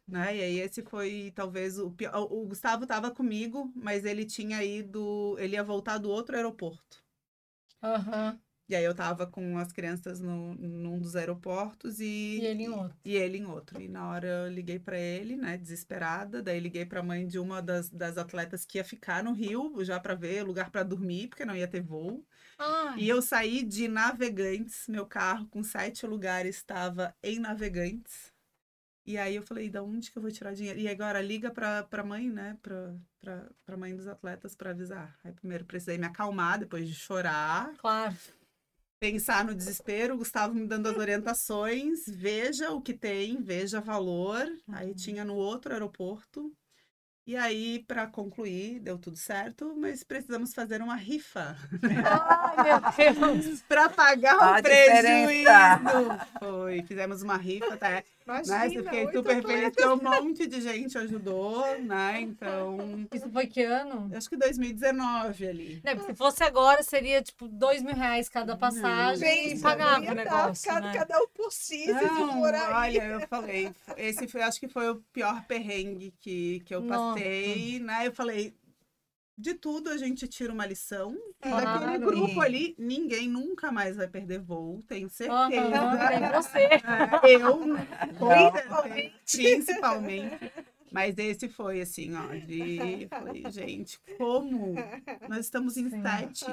[0.07, 0.37] Né?
[0.37, 2.15] E aí esse foi talvez o pior.
[2.31, 7.03] O Gustavo estava comigo, mas ele tinha ido, ele ia voltar do outro aeroporto.
[7.83, 8.41] Aham.
[8.71, 12.71] E aí eu tava com as crianças no, num dos aeroportos e E ele em
[12.71, 12.97] outro.
[13.05, 13.81] E ele em outro.
[13.81, 17.39] E na hora eu liguei para ele, né, desesperada, daí liguei para a mãe de
[17.39, 21.29] uma das, das atletas que ia ficar no Rio, já para ver lugar para dormir,
[21.29, 22.25] porque não ia ter voo.
[22.59, 28.33] Ai, E eu saí de Navegantes, meu carro com sete lugares estava em Navegantes.
[29.07, 30.79] E aí eu falei, da onde que eu vou tirar dinheiro?
[30.79, 32.59] E agora liga pra, pra mãe, né?
[32.63, 35.19] Pra, pra, pra mãe dos atletas para avisar.
[35.25, 38.15] Aí primeiro precisei me acalmar, depois de chorar, claro.
[39.01, 44.47] Pensar no desespero, o Gustavo me dando as orientações, veja o que tem, veja valor.
[44.69, 46.53] Aí tinha no outro aeroporto.
[47.27, 51.57] E aí, para concluir, deu tudo certo, mas precisamos fazer uma rifa
[52.05, 52.81] Ai, meu
[53.37, 53.63] Deus.
[53.63, 55.43] para pagar o prejuízo.
[55.43, 56.29] diferença.
[56.41, 57.77] Foi, fizemos uma rifa
[58.33, 58.49] até.
[58.49, 58.57] Né?
[58.57, 62.21] Imagina, Fiquei super feliz, porque um monte de gente ajudou, né?
[62.41, 64.11] Então, Isso foi que ano?
[64.15, 65.81] acho que 2019 ali.
[65.85, 70.01] Né, porque se fosse agora, seria tipo dois mil reais cada passagem e Pensa, pagava
[70.01, 70.99] não o negócio, cada, né?
[70.99, 72.73] cada um por si, se Não, for aí.
[72.73, 77.15] olha, eu falei, esse foi, acho que foi o pior perrengue que, que eu Nossa.
[77.15, 78.07] passei, né?
[78.07, 78.55] Eu falei,
[79.41, 81.17] de tudo a gente tira uma lição.
[81.41, 81.81] Claro.
[81.81, 85.49] Daquele grupo ali, ninguém nunca mais vai perder voo, tenho certeza.
[85.49, 86.69] tem você.
[87.23, 87.77] É, eu,
[88.51, 89.15] Principalmente.
[89.33, 90.53] principalmente.
[90.93, 93.07] Mas esse foi assim, ó, de.
[93.09, 94.75] Falei, gente, como?
[95.29, 96.03] Nós estamos em Sim.
[96.03, 96.45] sete,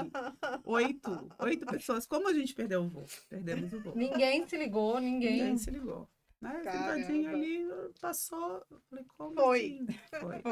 [0.64, 2.06] oito, oito pessoas.
[2.06, 3.06] Como a gente perdeu o voo?
[3.30, 3.94] Perdemos o voo.
[3.96, 5.38] Ninguém se ligou, ninguém.
[5.38, 6.08] Ninguém se ligou.
[6.42, 6.64] Né?
[6.64, 7.68] Sentadinho ali,
[8.00, 8.66] passou.
[8.90, 9.80] Falei, como Foi.
[9.86, 9.88] assim?
[10.20, 10.44] Foi.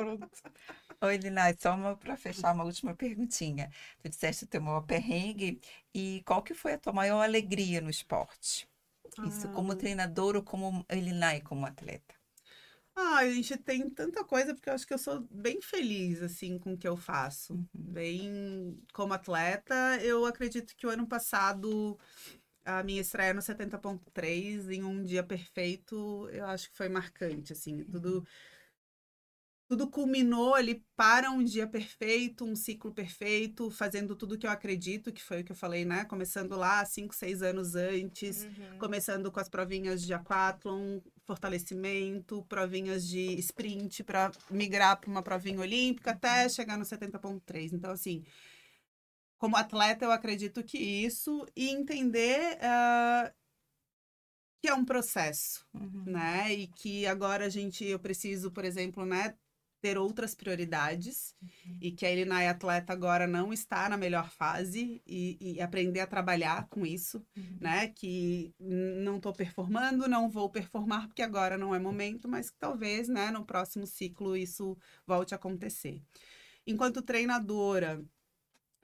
[1.02, 3.70] Oi, Linai, só uma para fechar uma última perguntinha.
[4.02, 5.60] Tu disseste o teu maior perrengue
[5.94, 8.68] e qual que foi a tua maior alegria no esporte?
[9.24, 9.76] Isso, como Ah.
[9.76, 12.16] treinador ou como Linai como atleta?
[12.96, 16.58] Ah, a gente tem tanta coisa, porque eu acho que eu sou bem feliz, assim,
[16.58, 17.54] com o que eu faço.
[17.54, 17.68] Uhum.
[17.74, 22.00] Bem, como atleta, eu acredito que o ano passado,
[22.66, 27.84] a minha estreia no 70.3, em um dia perfeito, eu acho que foi marcante, assim.
[27.86, 28.26] Tudo,
[29.68, 35.12] tudo culminou ali para um dia perfeito, um ciclo perfeito, fazendo tudo que eu acredito,
[35.12, 36.06] que foi o que eu falei, né?
[36.06, 38.78] Começando lá, cinco, seis anos antes, Uhum.
[38.78, 45.60] começando com as provinhas de aquatlon, fortalecimento, provinhas de sprint para migrar para uma provinha
[45.60, 47.74] olímpica até chegar no 70.3.
[47.74, 48.24] Então assim,
[49.38, 53.34] como atleta eu acredito que isso e entender ah,
[54.62, 56.04] que é um processo, Uhum.
[56.06, 56.54] né?
[56.54, 59.36] E que agora a gente eu preciso, por exemplo, né,
[59.82, 61.36] ter outras prioridades
[61.80, 66.08] e que a Elinai atleta agora não está na melhor fase e, e aprender a
[66.08, 67.58] trabalhar com isso Uhum.
[67.60, 67.90] né?
[67.90, 73.08] Que não estou performando, não vou performar porque agora não é momento, mas que talvez,
[73.08, 74.76] né, no próximo ciclo isso
[75.06, 76.02] volte a acontecer.
[76.66, 78.04] Enquanto treinadora,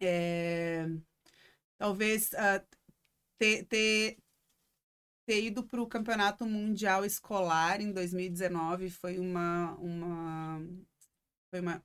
[0.05, 0.87] é,
[1.77, 2.63] talvez ah,
[3.37, 4.17] ter, ter,
[5.25, 10.61] ter ido para o Campeonato Mundial Escolar em 2019 foi uma, uma,
[11.49, 11.83] foi uma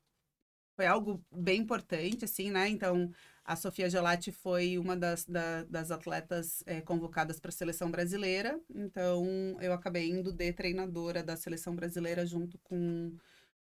[0.77, 2.69] foi algo bem importante, assim, né?
[2.69, 3.11] Então,
[3.43, 8.61] a Sofia Gelati foi uma das, da, das atletas é, convocadas para a seleção brasileira.
[8.75, 13.17] Então, eu acabei indo de treinadora da seleção brasileira junto com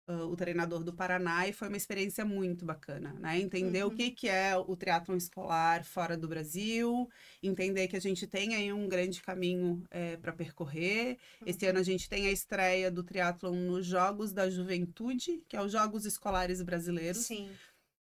[0.08, 3.38] uh, o treinador do Paraná e foi uma experiência muito bacana, né?
[3.38, 3.90] Entender uhum.
[3.90, 7.08] o que, que é o triatlon escolar fora do Brasil,
[7.42, 11.18] entender que a gente tem aí um grande caminho é, para percorrer.
[11.40, 11.48] Uhum.
[11.48, 15.62] Esse ano a gente tem a estreia do triatlon nos Jogos da Juventude, que é
[15.62, 17.26] os Jogos Escolares Brasileiros.
[17.26, 17.50] Sim.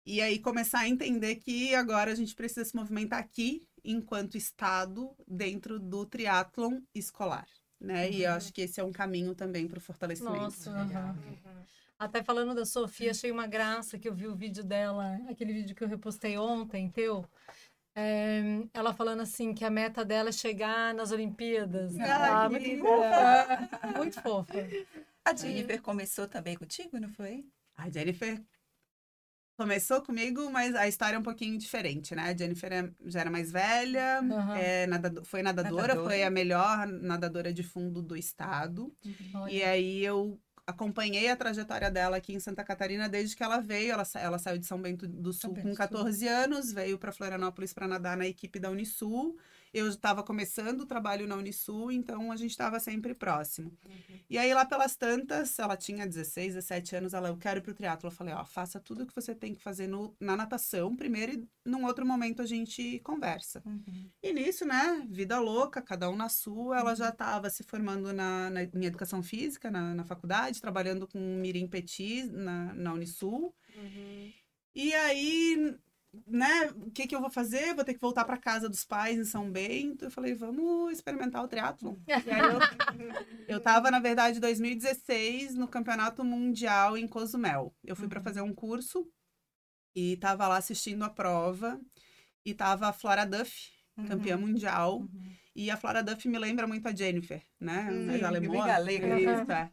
[0.04, 5.12] E aí começar a entender que agora a gente precisa se movimentar aqui enquanto estado
[5.26, 7.46] dentro do triatlon escolar,
[7.80, 8.06] né?
[8.06, 8.12] Uhum.
[8.12, 8.36] E eu uhum.
[8.36, 10.36] acho que esse é um caminho também para o fortalecimento.
[10.36, 11.36] Nossa, uhum.
[11.98, 15.74] Até falando da Sofia, achei uma graça que eu vi o vídeo dela, aquele vídeo
[15.74, 17.24] que eu repostei ontem, teu.
[17.94, 18.42] É,
[18.74, 21.98] ela falando assim que a meta dela é chegar nas Olimpíadas.
[21.98, 23.68] Ah, ah muito fofa.
[23.96, 24.54] Muito fofa.
[25.24, 27.46] A Jennifer começou também contigo, não foi?
[27.74, 28.38] A Jennifer
[29.56, 32.24] começou comigo, mas a história é um pouquinho diferente, né?
[32.24, 34.54] A Jennifer é, já era mais velha, uhum.
[34.54, 38.94] é, nadador, foi nadadora, nadadora, foi a melhor nadadora de fundo do estado.
[39.02, 39.48] Uhum.
[39.48, 43.92] E aí eu acompanhei a trajetória dela aqui em Santa Catarina desde que ela veio.
[43.92, 47.86] Ela, ela saiu de São Bento do Sul com 14 anos, veio para Florianópolis para
[47.86, 49.38] nadar na equipe da Unisul.
[49.76, 53.76] Eu estava começando o trabalho na Unisul, então a gente estava sempre próximo.
[53.84, 54.18] Uhum.
[54.30, 57.74] E aí, lá pelas tantas, ela tinha 16, 17 anos, ela, eu quero ir pro
[57.74, 58.06] triatlo.
[58.08, 61.32] Eu falei, ó, faça tudo o que você tem que fazer no, na natação primeiro
[61.32, 63.62] e num outro momento a gente conversa.
[63.66, 64.10] Uhum.
[64.22, 66.96] E nisso, né, vida louca, cada um na sua, ela uhum.
[66.96, 71.68] já estava se formando na, na, em educação física, na, na faculdade, trabalhando com Mirim
[71.68, 73.54] Petit na, na Unisul.
[73.76, 74.32] Uhum.
[74.74, 75.74] E aí,
[76.26, 77.74] né, o que, que eu vou fazer?
[77.74, 80.04] Vou ter que voltar para casa dos pais em São Bento.
[80.04, 82.00] Eu falei, vamos experimentar o triatlo.
[83.48, 87.74] eu, eu tava, na verdade, em 2016 no Campeonato Mundial em Cozumel.
[87.84, 88.10] Eu fui uhum.
[88.10, 89.08] para fazer um curso
[89.94, 91.80] e tava lá assistindo a prova
[92.44, 94.06] e tava a Flora Duff, uhum.
[94.06, 95.00] campeã mundial.
[95.00, 95.32] Uhum.
[95.54, 97.88] E a Flora Duff me lembra muito a Jennifer, né?
[97.90, 98.06] Uhum.
[98.06, 98.54] Mais alemã.
[99.18, 99.70] Isso, é.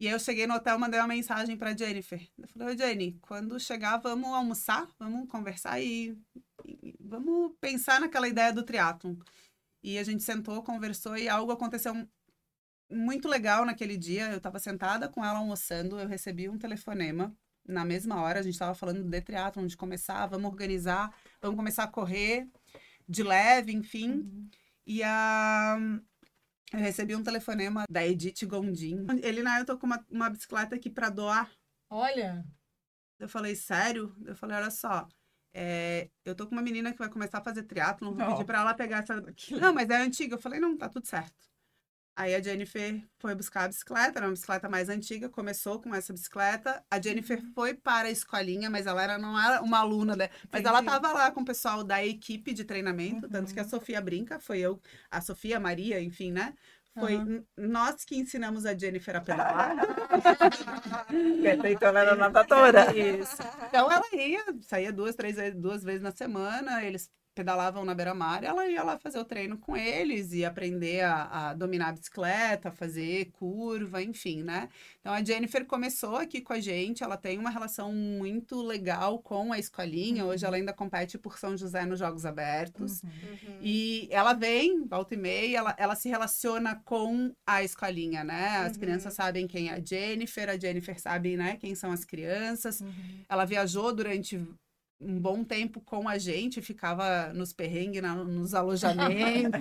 [0.00, 2.26] E aí eu cheguei no hotel, mandei uma mensagem para Jennifer.
[2.38, 6.18] Eu falei, Jenny, quando chegar, vamos almoçar, vamos conversar e,
[6.64, 9.14] e vamos pensar naquela ideia do triatlon.
[9.82, 11.94] E a gente sentou, conversou e algo aconteceu
[12.90, 14.30] muito legal naquele dia.
[14.30, 17.36] Eu estava sentada com ela almoçando, eu recebi um telefonema
[17.68, 21.84] na mesma hora, a gente estava falando de triatlon, de começar, vamos organizar, vamos começar
[21.84, 22.48] a correr
[23.06, 24.12] de leve, enfim.
[24.12, 24.50] Uhum.
[24.86, 25.78] E a
[26.72, 29.06] eu recebi um telefonema da Edith Gondim.
[29.22, 31.50] Ele, na eu tô com uma, uma bicicleta aqui para doar.
[31.88, 32.44] Olha!
[33.18, 34.14] Eu falei, sério?
[34.24, 35.06] Eu falei, olha só,
[35.52, 38.60] é, eu tô com uma menina que vai começar a fazer triatlon, vou pedir pra
[38.60, 39.20] ela pegar essa...
[39.60, 40.36] Não, mas é antiga.
[40.36, 41.49] Eu falei, não, tá tudo certo.
[42.20, 46.12] Aí a Jennifer foi buscar a bicicleta, era uma bicicleta mais antiga, começou com essa
[46.12, 46.84] bicicleta.
[46.90, 47.52] A Jennifer uhum.
[47.54, 50.28] foi para a escolinha, mas ela era, não era uma aluna, né?
[50.52, 53.32] mas ela estava lá com o pessoal da equipe de treinamento, uhum.
[53.32, 53.70] tanto que a uhum.
[53.70, 54.78] Sofia brinca, foi eu,
[55.10, 56.52] a Sofia, a Maria, enfim, né?
[56.92, 57.42] Foi uhum.
[57.56, 59.76] nós que ensinamos a Jennifer a pedalar.
[61.70, 62.94] então ela era nadadora.
[62.94, 63.42] Isso.
[63.66, 68.42] Então ela ia, saía duas, três vezes, duas vezes na semana, eles pedalavam na beira-mar,
[68.44, 72.70] ela ia lá fazer o treino com eles e aprender a, a, dominar a bicicleta,
[72.70, 74.68] fazer curva, enfim, né?
[75.00, 79.52] Então a Jennifer começou aqui com a gente, ela tem uma relação muito legal com
[79.52, 80.24] a escolinha.
[80.24, 80.30] Uhum.
[80.30, 83.02] Hoje ela ainda compete por São José nos Jogos Abertos.
[83.02, 83.10] Uhum.
[83.10, 83.58] uhum.
[83.62, 88.58] E ela vem, volta e meia, ela, ela se relaciona com a escolinha, né?
[88.58, 88.80] As uhum.
[88.80, 92.80] crianças sabem quem é a Jennifer, a Jennifer sabe, né, quem são as crianças.
[92.80, 93.24] Uhum.
[93.28, 94.36] Ela viajou durante
[95.00, 99.60] um bom tempo com a gente, ficava nos perrengues, na, nos alojamentos,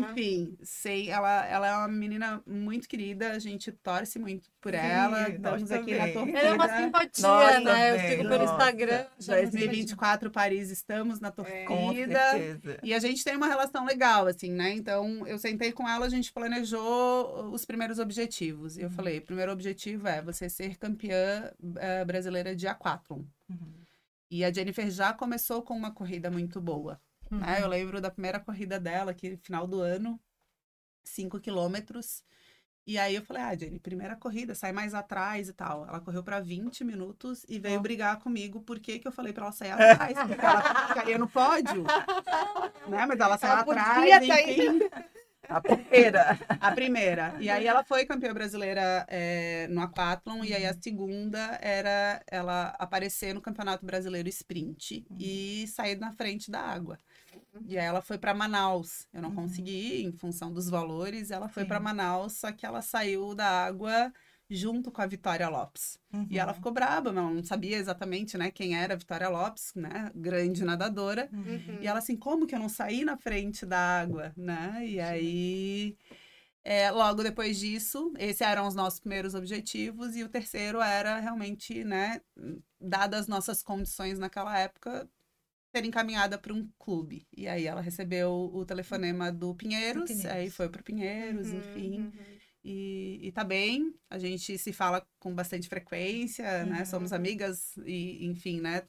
[0.00, 4.78] enfim, sei, ela, ela é uma menina muito querida, a gente torce muito por Sim,
[4.78, 5.98] ela, estamos aqui também.
[5.98, 6.38] na torcida.
[6.38, 7.90] Ela é uma simpatia, né?
[7.90, 9.06] Eu sigo pelo Instagram.
[9.26, 14.72] 2024 Paris, estamos na torcida, é, e a gente tem uma relação legal, assim, né?
[14.72, 18.94] Então, eu sentei com ela, a gente planejou os primeiros objetivos, e eu uhum.
[18.94, 23.22] falei, o primeiro objetivo é você ser campeã uh, brasileira de aquatlon.
[23.50, 23.85] Uhum.
[24.30, 27.00] E a Jennifer já começou com uma corrida muito boa.
[27.30, 27.38] Uhum.
[27.38, 27.58] Né?
[27.58, 27.70] Eu uhum.
[27.70, 30.20] lembro da primeira corrida dela, que final do ano,
[31.04, 32.22] 5 quilômetros.
[32.86, 35.86] E aí eu falei, ah, Jenny, primeira corrida, sai mais atrás e tal.
[35.88, 37.82] Ela correu para 20 minutos e veio oh.
[37.82, 38.60] brigar comigo.
[38.60, 40.16] Por que, eu falei para ela sair atrás?
[40.16, 41.82] Porque ela ficaria no pódio.
[42.86, 43.06] né?
[43.06, 44.78] Mas ela saiu atrás, enfim.
[45.48, 46.38] A primeira.
[46.48, 47.36] a primeira.
[47.40, 50.38] E aí ela foi campeã brasileira é, no aquathlon.
[50.38, 50.44] Uhum.
[50.44, 55.16] E aí a segunda era ela aparecer no Campeonato Brasileiro Sprint uhum.
[55.18, 56.98] e sair na frente da água.
[57.66, 59.06] E aí ela foi para Manaus.
[59.12, 59.36] Eu não uhum.
[59.36, 61.30] consegui ir em função dos valores.
[61.30, 64.12] Ela foi para Manaus, só que ela saiu da água
[64.48, 65.98] junto com a Vitória Lopes.
[66.12, 66.26] Uhum.
[66.30, 69.72] E ela ficou braba, mas ela não sabia exatamente, né, quem era a Vitória Lopes,
[69.74, 71.28] né, grande nadadora.
[71.32, 71.78] Uhum.
[71.80, 74.86] E ela assim, como que eu não saí na frente da água, né?
[74.86, 75.96] E aí,
[76.64, 81.84] é, logo depois disso, esses eram os nossos primeiros objetivos e o terceiro era realmente,
[81.84, 82.20] né,
[82.80, 85.08] dadas as nossas condições naquela época,
[85.74, 87.26] ser encaminhada para um clube.
[87.36, 90.32] E aí ela recebeu o telefonema do Pinheiros, Pinheiros.
[90.32, 91.98] aí foi para Pinheiros, Uhum, enfim.
[92.00, 92.12] uhum.
[92.68, 96.84] E, e tá bem, a gente se fala com bastante frequência, né?
[96.84, 98.82] Somos amigas e, enfim, né?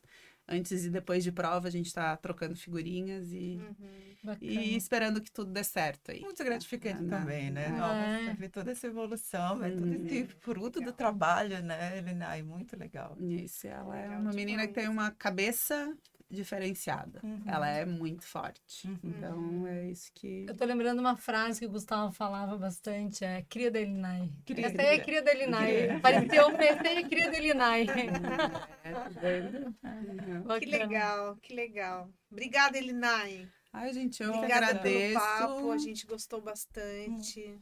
[0.48, 4.38] Antes e depois de prova, a gente tá trocando figurinhas e, Uhum.
[4.42, 6.22] E esperando que tudo dê certo aí.
[6.22, 7.10] Muito gratificante É, né?
[7.10, 7.66] também, né?
[7.66, 7.72] É.
[7.72, 10.28] Nossa, ver toda essa evolução, ver todo esse Uhum.
[10.40, 12.42] fruto do trabalho, né, Elinai?
[12.44, 13.16] Muito legal.
[13.20, 15.96] Isso, ela é Legal uma menina que tem uma cabeça
[16.30, 17.20] diferenciada.
[17.24, 17.42] Uhum.
[17.46, 18.88] Ela é muito forte.
[18.88, 19.00] Uhum.
[19.04, 20.46] Então, é isso que...
[20.48, 24.32] Eu tô lembrando uma frase que o Gustavo falava bastante, é cria da Elinai.
[24.46, 24.68] Cria.
[24.68, 26.00] Essa aí é cria da Elinai.
[26.02, 27.86] Pareceu um essa aí é cria da Elinai.
[28.84, 29.70] É, tá?
[29.84, 30.60] Uhum.
[30.60, 32.10] Que legal, que legal.
[32.32, 33.50] Obrigada, Elinai.
[33.74, 35.14] Ai, gente, eu Obrigada agradeço.
[35.14, 37.60] pelo papo, a gente gostou bastante.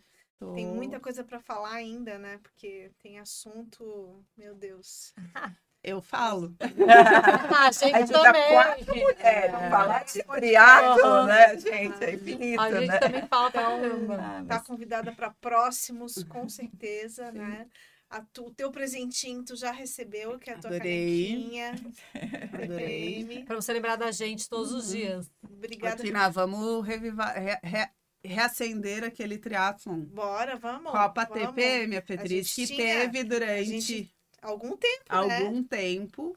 [0.53, 2.37] Tem Tô- muita coisa para falar ainda, né?
[2.43, 5.13] Porque tem assunto, meu Deus.
[5.87, 6.55] Eu falo.
[7.57, 8.51] Ah, gente A gente tá também.
[8.51, 9.69] quatro mulheres, É.
[9.69, 11.25] falar de triatlo, Aham.
[11.27, 12.03] né, gente?
[12.03, 12.97] É infinito, A gente né?
[12.97, 14.15] também fala pra Então, caramba.
[14.19, 17.67] Ah, Tá convidada para próximos, com certeza, né?
[18.09, 21.27] A tu- o teu presentinho tu já recebeu, que é a tua Adorei.
[21.27, 21.71] canequinha.
[22.53, 23.23] Adorei.
[23.23, 23.45] TPM.
[23.45, 25.31] Pra você lembrar da gente todos os dias.
[25.43, 26.03] Obrigada.
[26.03, 27.89] Tina, vamos revivar, re- re-
[28.23, 29.99] reacender aquele triatlon.
[30.01, 30.91] Bora, vamos.
[30.91, 31.55] Copa vamos.
[31.55, 34.14] TP, minha gente que tinha- teve durante gente
[34.45, 35.37] Algum tempo, né?
[35.43, 36.35] algum tempo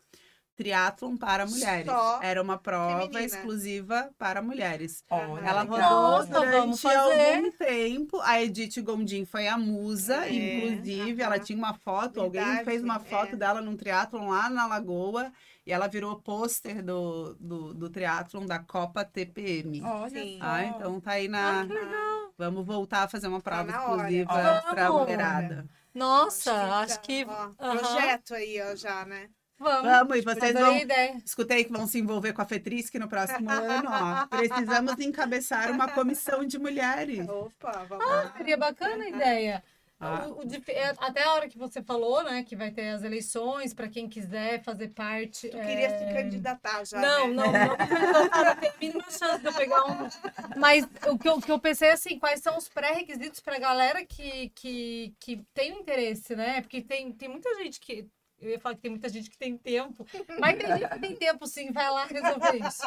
[0.57, 1.87] triatlon para mulheres.
[1.87, 3.23] Só Era uma prova feminina.
[3.23, 5.05] exclusiva para mulheres.
[5.09, 8.21] Olha, Ela rodou durante algum tempo.
[8.23, 11.23] A Edith Gondim foi a musa, É, inclusive.
[11.23, 11.45] Ela aham.
[11.45, 13.37] tinha uma foto, alguém Verdade, fez uma foto é.
[13.37, 15.31] dela num triatlon lá na Lagoa.
[15.65, 19.81] E ela virou pôster do, do, do triatlon da Copa TPM.
[19.85, 20.39] Olha Sim.
[20.41, 21.63] Ah, então tá aí na.
[21.71, 24.11] Ah, Vamos voltar a fazer uma prova na hora.
[24.11, 24.71] exclusiva Vamos.
[24.71, 25.69] pra mulherada.
[25.95, 27.25] Nossa, tá- acho que.
[27.29, 27.77] ó, Aham.
[27.79, 29.29] projeto aí, ó, já, né?
[29.61, 29.83] Vamos.
[29.91, 30.71] Vamos, e vocês vão.
[30.75, 31.17] a ideia.
[31.25, 34.27] Escutei que vão se envolver com a Fetrisc no próximo ano, ó.
[34.31, 37.29] Precisamos encabeçar uma comissão de mulheres.
[37.29, 38.35] Opa, vamos Ah, lá.
[38.37, 39.65] seria bacana a ideia.
[40.01, 40.27] Ah.
[40.29, 43.75] O- o é, até a hora que você falou, né, que vai ter as eleições
[43.75, 45.49] para quem quiser fazer parte.
[45.49, 47.35] Tu queria é, se candidatar já, Não, né?
[47.35, 48.29] não, não.
[48.31, 50.09] Cara, tem mínima chance de eu pegar um.
[50.57, 54.05] Mas o que eu, que eu pensei é assim, quais são os pré-requisitos pra galera
[54.05, 56.61] que, que, que tem interesse, né?
[56.61, 58.09] Porque tem, tem muita gente que.
[58.41, 60.07] Eu ia falar que tem muita gente que tem tempo.
[60.41, 62.83] Mas tem gente que tem tempo, sim, vai lá resolver isso.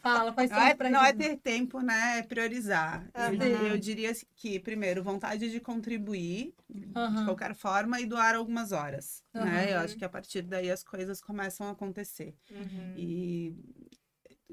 [0.00, 1.26] Fala, quais são é, não é pré-requisitos?
[1.26, 2.18] ter tempo, né?
[2.18, 3.06] É priorizar.
[3.14, 3.66] Eu, Aham.
[3.68, 7.26] eu diria que, primeiro, vontade de contribuir de Aham.
[7.26, 9.22] qualquer forma e doar algumas horas.
[9.34, 9.74] Né?
[9.74, 12.34] Eu acho que a partir daí as coisas começam a acontecer.
[12.50, 12.94] Uhum.
[12.96, 13.54] E,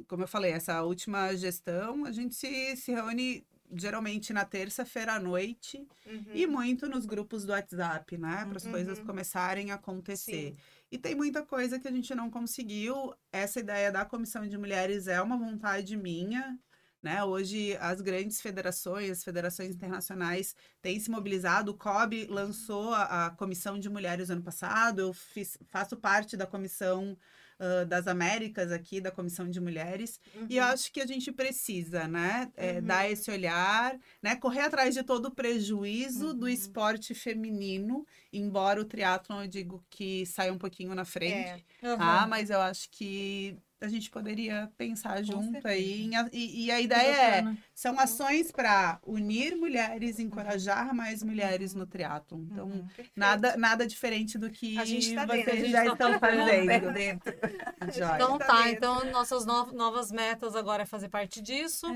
[0.07, 5.19] como eu falei, essa última gestão, a gente se, se reúne geralmente na terça-feira à
[5.19, 6.25] noite Uhum.
[6.33, 8.45] e muito nos grupos do WhatsApp, né?
[8.45, 8.71] Para as Uhum.
[8.71, 10.51] coisas começarem a acontecer.
[10.51, 10.57] Sim.
[10.91, 13.13] E tem muita coisa que a gente não conseguiu.
[13.31, 16.57] Essa ideia da comissão de mulheres é uma vontade minha.
[17.03, 17.23] Né?
[17.23, 21.71] Hoje, as grandes federações, as federações internacionais têm se mobilizado.
[21.71, 24.99] O COB lançou a, a Comissão de Mulheres ano passado.
[24.99, 27.17] Eu fiz, faço parte da Comissão
[27.61, 30.19] ah, das Américas aqui, da Comissão de Mulheres.
[30.49, 30.69] E eu Uhum.
[30.71, 32.51] acho que a gente precisa, né?
[32.57, 32.81] é, Uhum.
[32.81, 34.35] Dar esse olhar, né?
[34.35, 36.51] Correr atrás de todo o prejuízo do Uhum.
[36.51, 41.95] esporte feminino, embora o triatlon eu digo que sai um pouquinho na frente, É.
[41.97, 42.25] Tá?
[42.27, 46.09] Mas eu acho que a gente poderia pensar junto aí.
[46.31, 52.41] E, e a ideia é, são ações para unir mulheres, encorajar mais mulheres no triatlon.
[52.51, 52.85] Então, Uhum.
[53.15, 56.19] Nada, nada diferente do que A gente tá vocês dentro, a gente já tá estão
[56.19, 56.65] fazendo.
[56.65, 56.93] fazendo.
[56.93, 57.33] dentro.
[57.97, 58.15] Joia.
[58.15, 58.71] Então Tá tá, dentro.
[58.77, 61.87] então nossas no- novas metas agora é fazer parte disso,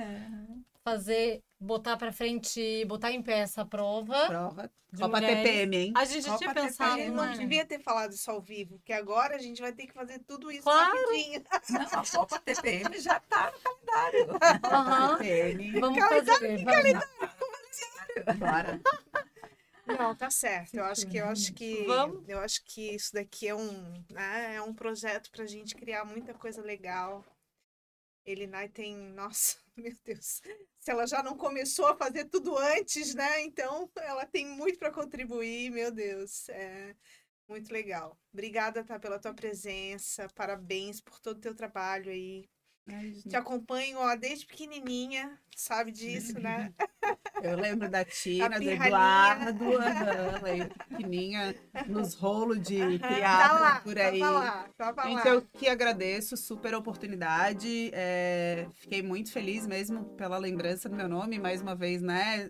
[0.95, 4.27] fazer, botar pra frente, botar em pé essa prova.
[4.27, 4.71] Prova.
[4.93, 5.37] de Copa mulheres.
[5.43, 5.93] TPM, hein?
[5.97, 7.37] A gente já tinha Copa A pensado, gente TPM, não né?
[7.37, 10.51] devia ter falado isso ao vivo, porque agora a gente vai ter que fazer tudo
[10.51, 10.95] isso Claro.
[10.95, 11.43] rapidinho.
[11.71, 14.27] Não, a Copa TPM já tá no calendário.
[14.63, 15.17] Aham.
[15.17, 15.79] TPM.
[15.79, 18.39] Vamos fazer, vamos.
[18.39, 18.79] Bora.
[19.87, 20.75] Não, tá certo.
[20.75, 22.27] Eu acho que eu acho que Vamos?
[22.27, 26.33] eu acho que isso daqui é um, né, é um projeto pra gente criar muita
[26.33, 27.23] coisa legal.
[28.25, 30.41] Elinai tem, nossa, meu Deus.
[30.79, 33.41] Se ela já não começou a fazer tudo antes, né?
[33.43, 36.49] Então, ela tem muito para contribuir, meu Deus.
[36.49, 36.95] É
[37.47, 38.17] muito legal.
[38.33, 40.27] Obrigada, tá, pela tua presença.
[40.35, 42.49] Parabéns por todo o teu trabalho aí.
[43.27, 46.71] Te acompanho, ó, desde pequenininha, sabe disso, né?
[47.41, 48.69] Eu lembro da Tina, do.
[48.69, 51.55] Eduardo, aham, lembro, pequenininha,
[51.87, 54.19] nos rolos de Tá triatlo lá, por aí.
[54.19, 55.09] tava lá, tava lá.
[55.09, 57.91] Gente, eu que agradeço, super oportunidade.
[57.93, 61.37] é, fiquei muito feliz mesmo pela lembrança do meu nome.
[61.39, 62.49] Mais uma vez, né?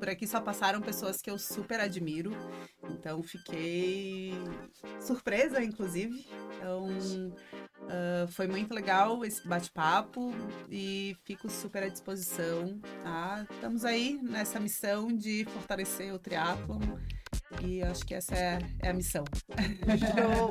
[0.00, 2.32] Por aqui só passaram pessoas que eu super admiro.
[2.90, 4.32] Então, fiquei
[4.98, 6.26] surpresa, inclusive.
[6.56, 6.88] Então,
[7.88, 10.32] ah, foi muito legal esse bate-papo
[10.70, 13.46] e fico super à disposição, tá?
[13.50, 16.80] Estamos aí nessa missão de fortalecer o triatlon
[17.60, 19.24] e acho que essa é, é a missão.
[19.34, 20.50] Show.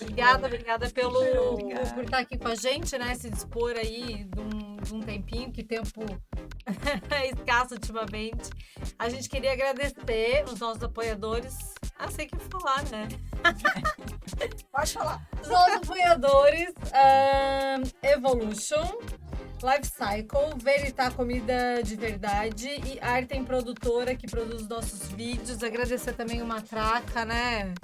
[0.00, 1.94] Obrigada, obrigada pelo Obrigada.
[1.94, 3.14] por estar aqui com a gente, né?
[3.14, 6.04] Se dispor aí de um, de um tempinho, que tempo
[7.10, 8.50] é escasso ultimamente.
[8.98, 11.56] A gente queria agradecer os nossos apoiadores.
[11.98, 13.08] Ah, sei que falar, né?
[14.72, 15.28] Pode falar.
[15.40, 18.98] Os nossos apoiadores, ahn, Evolution,
[19.62, 25.62] Life Cycle, Veritá Comida de Verdade e Artem Produtora, que produz os nossos vídeos.
[25.62, 27.74] Agradecer também o Matraca, né?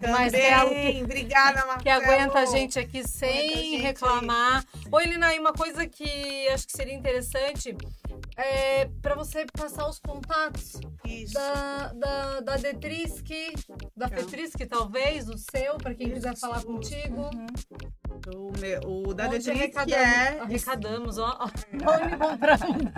[0.00, 1.02] Marcelo, Também.
[1.04, 1.82] Obrigada, Marcelo.
[1.82, 4.64] que aguenta a gente aqui sem gente reclamar.
[4.90, 7.76] Oi, Lina, e uma coisa que acho que seria interessante
[8.36, 11.34] é para você passar os contatos Isso.
[11.34, 13.28] da, da, da Detrisk,
[13.96, 14.16] da Tá.
[14.68, 16.66] Talvez, o seu, para quem quiser Isso, falar isso.
[16.66, 17.30] contigo.
[18.28, 21.38] O, meu, o da Detriz, que é arrecadamos, ó.
[21.40, 21.50] ó.
[21.92, 22.92] Onde encontramos?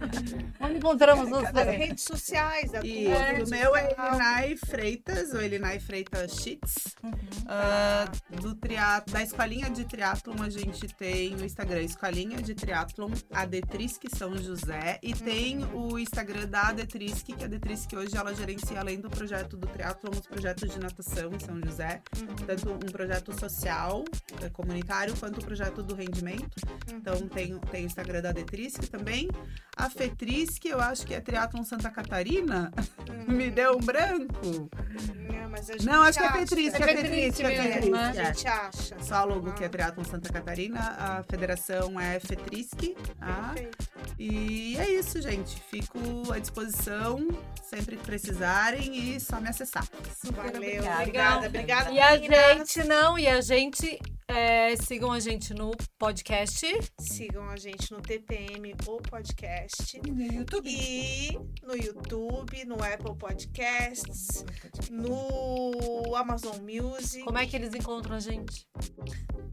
[0.60, 1.62] Onde encontramos você?
[1.62, 2.72] redes sociais.
[2.72, 4.08] Da E É, o meu é social.
[4.08, 6.96] Elinai Freitas, ou Elinai Freitas Cheats.
[7.02, 7.12] Uhum.
[7.46, 8.10] Ah,
[8.40, 9.00] do tria...
[9.10, 14.36] Da Escolinha de Triatlon, a gente tem o Instagram Escolinha de Triatlon, a Detrisc São
[14.36, 14.98] José.
[15.02, 19.56] E tem o Instagram da Adetrisc, que a Adetrisc hoje ela gerencia, além do projeto
[19.56, 22.02] do Triatlon, os projetos de natação em São José.
[22.46, 24.04] Tanto um projeto social,
[24.42, 26.48] eh, comunitário, quanto o projeto do rendimento.
[26.92, 29.28] Então tem, tem o Instagram da Detrisc também.
[29.76, 32.70] A Fetrisc, eu acho que é Triatlon Santa Catarina.
[33.26, 34.70] Me deu um branco.
[35.16, 36.32] Não, mas a gente Não, acho que é.
[36.32, 37.90] Petrisc, É é Petrisc, é Petrisc.
[37.90, 37.98] né?
[37.98, 38.24] A é.
[38.26, 38.96] gente acha.
[39.02, 43.52] Só a logo que é Triatlon Santa Catarina, a federação é Fetrisc, tá?
[43.54, 43.88] Perfeito.
[44.18, 45.60] E é isso, gente.
[45.68, 45.98] Fico
[46.32, 47.26] à disposição
[47.62, 49.84] sempre que precisarem e só me acessar.
[50.32, 50.96] Valeu, obrigada.
[51.02, 51.46] obrigada.
[51.46, 53.98] Obrigada, E a gente não, e a gente.
[54.28, 56.66] é, sigam a gente no podcast.
[57.00, 60.00] Sigam a gente no TPM, o podcast.
[60.06, 60.68] No YouTube.
[60.70, 64.44] E no YouTube, no Apple Podcasts,
[64.90, 68.66] no Amazon Music, Como é que eles encontram a gente?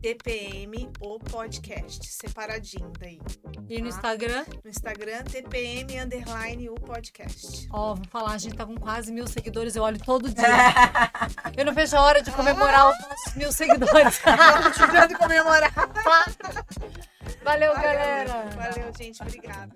[0.02, 3.20] TPM, o podcast, separadinho daí.
[3.68, 3.96] E no Tá.
[3.96, 4.46] Instagram?
[4.64, 7.68] No Instagram, TPM, underline, o podcast.
[7.72, 10.46] Ó, vou falar, a gente tá com quase mil seguidores, eu olho todo dia.
[11.58, 14.20] eu não vejo a hora de comemorar os nossos mil seguidores.
[14.98, 15.74] precisando comemorar.
[17.44, 18.26] Valeu, Valeu galera.
[18.26, 18.72] galera.
[18.72, 19.22] Valeu, gente.
[19.22, 19.74] Obrigada.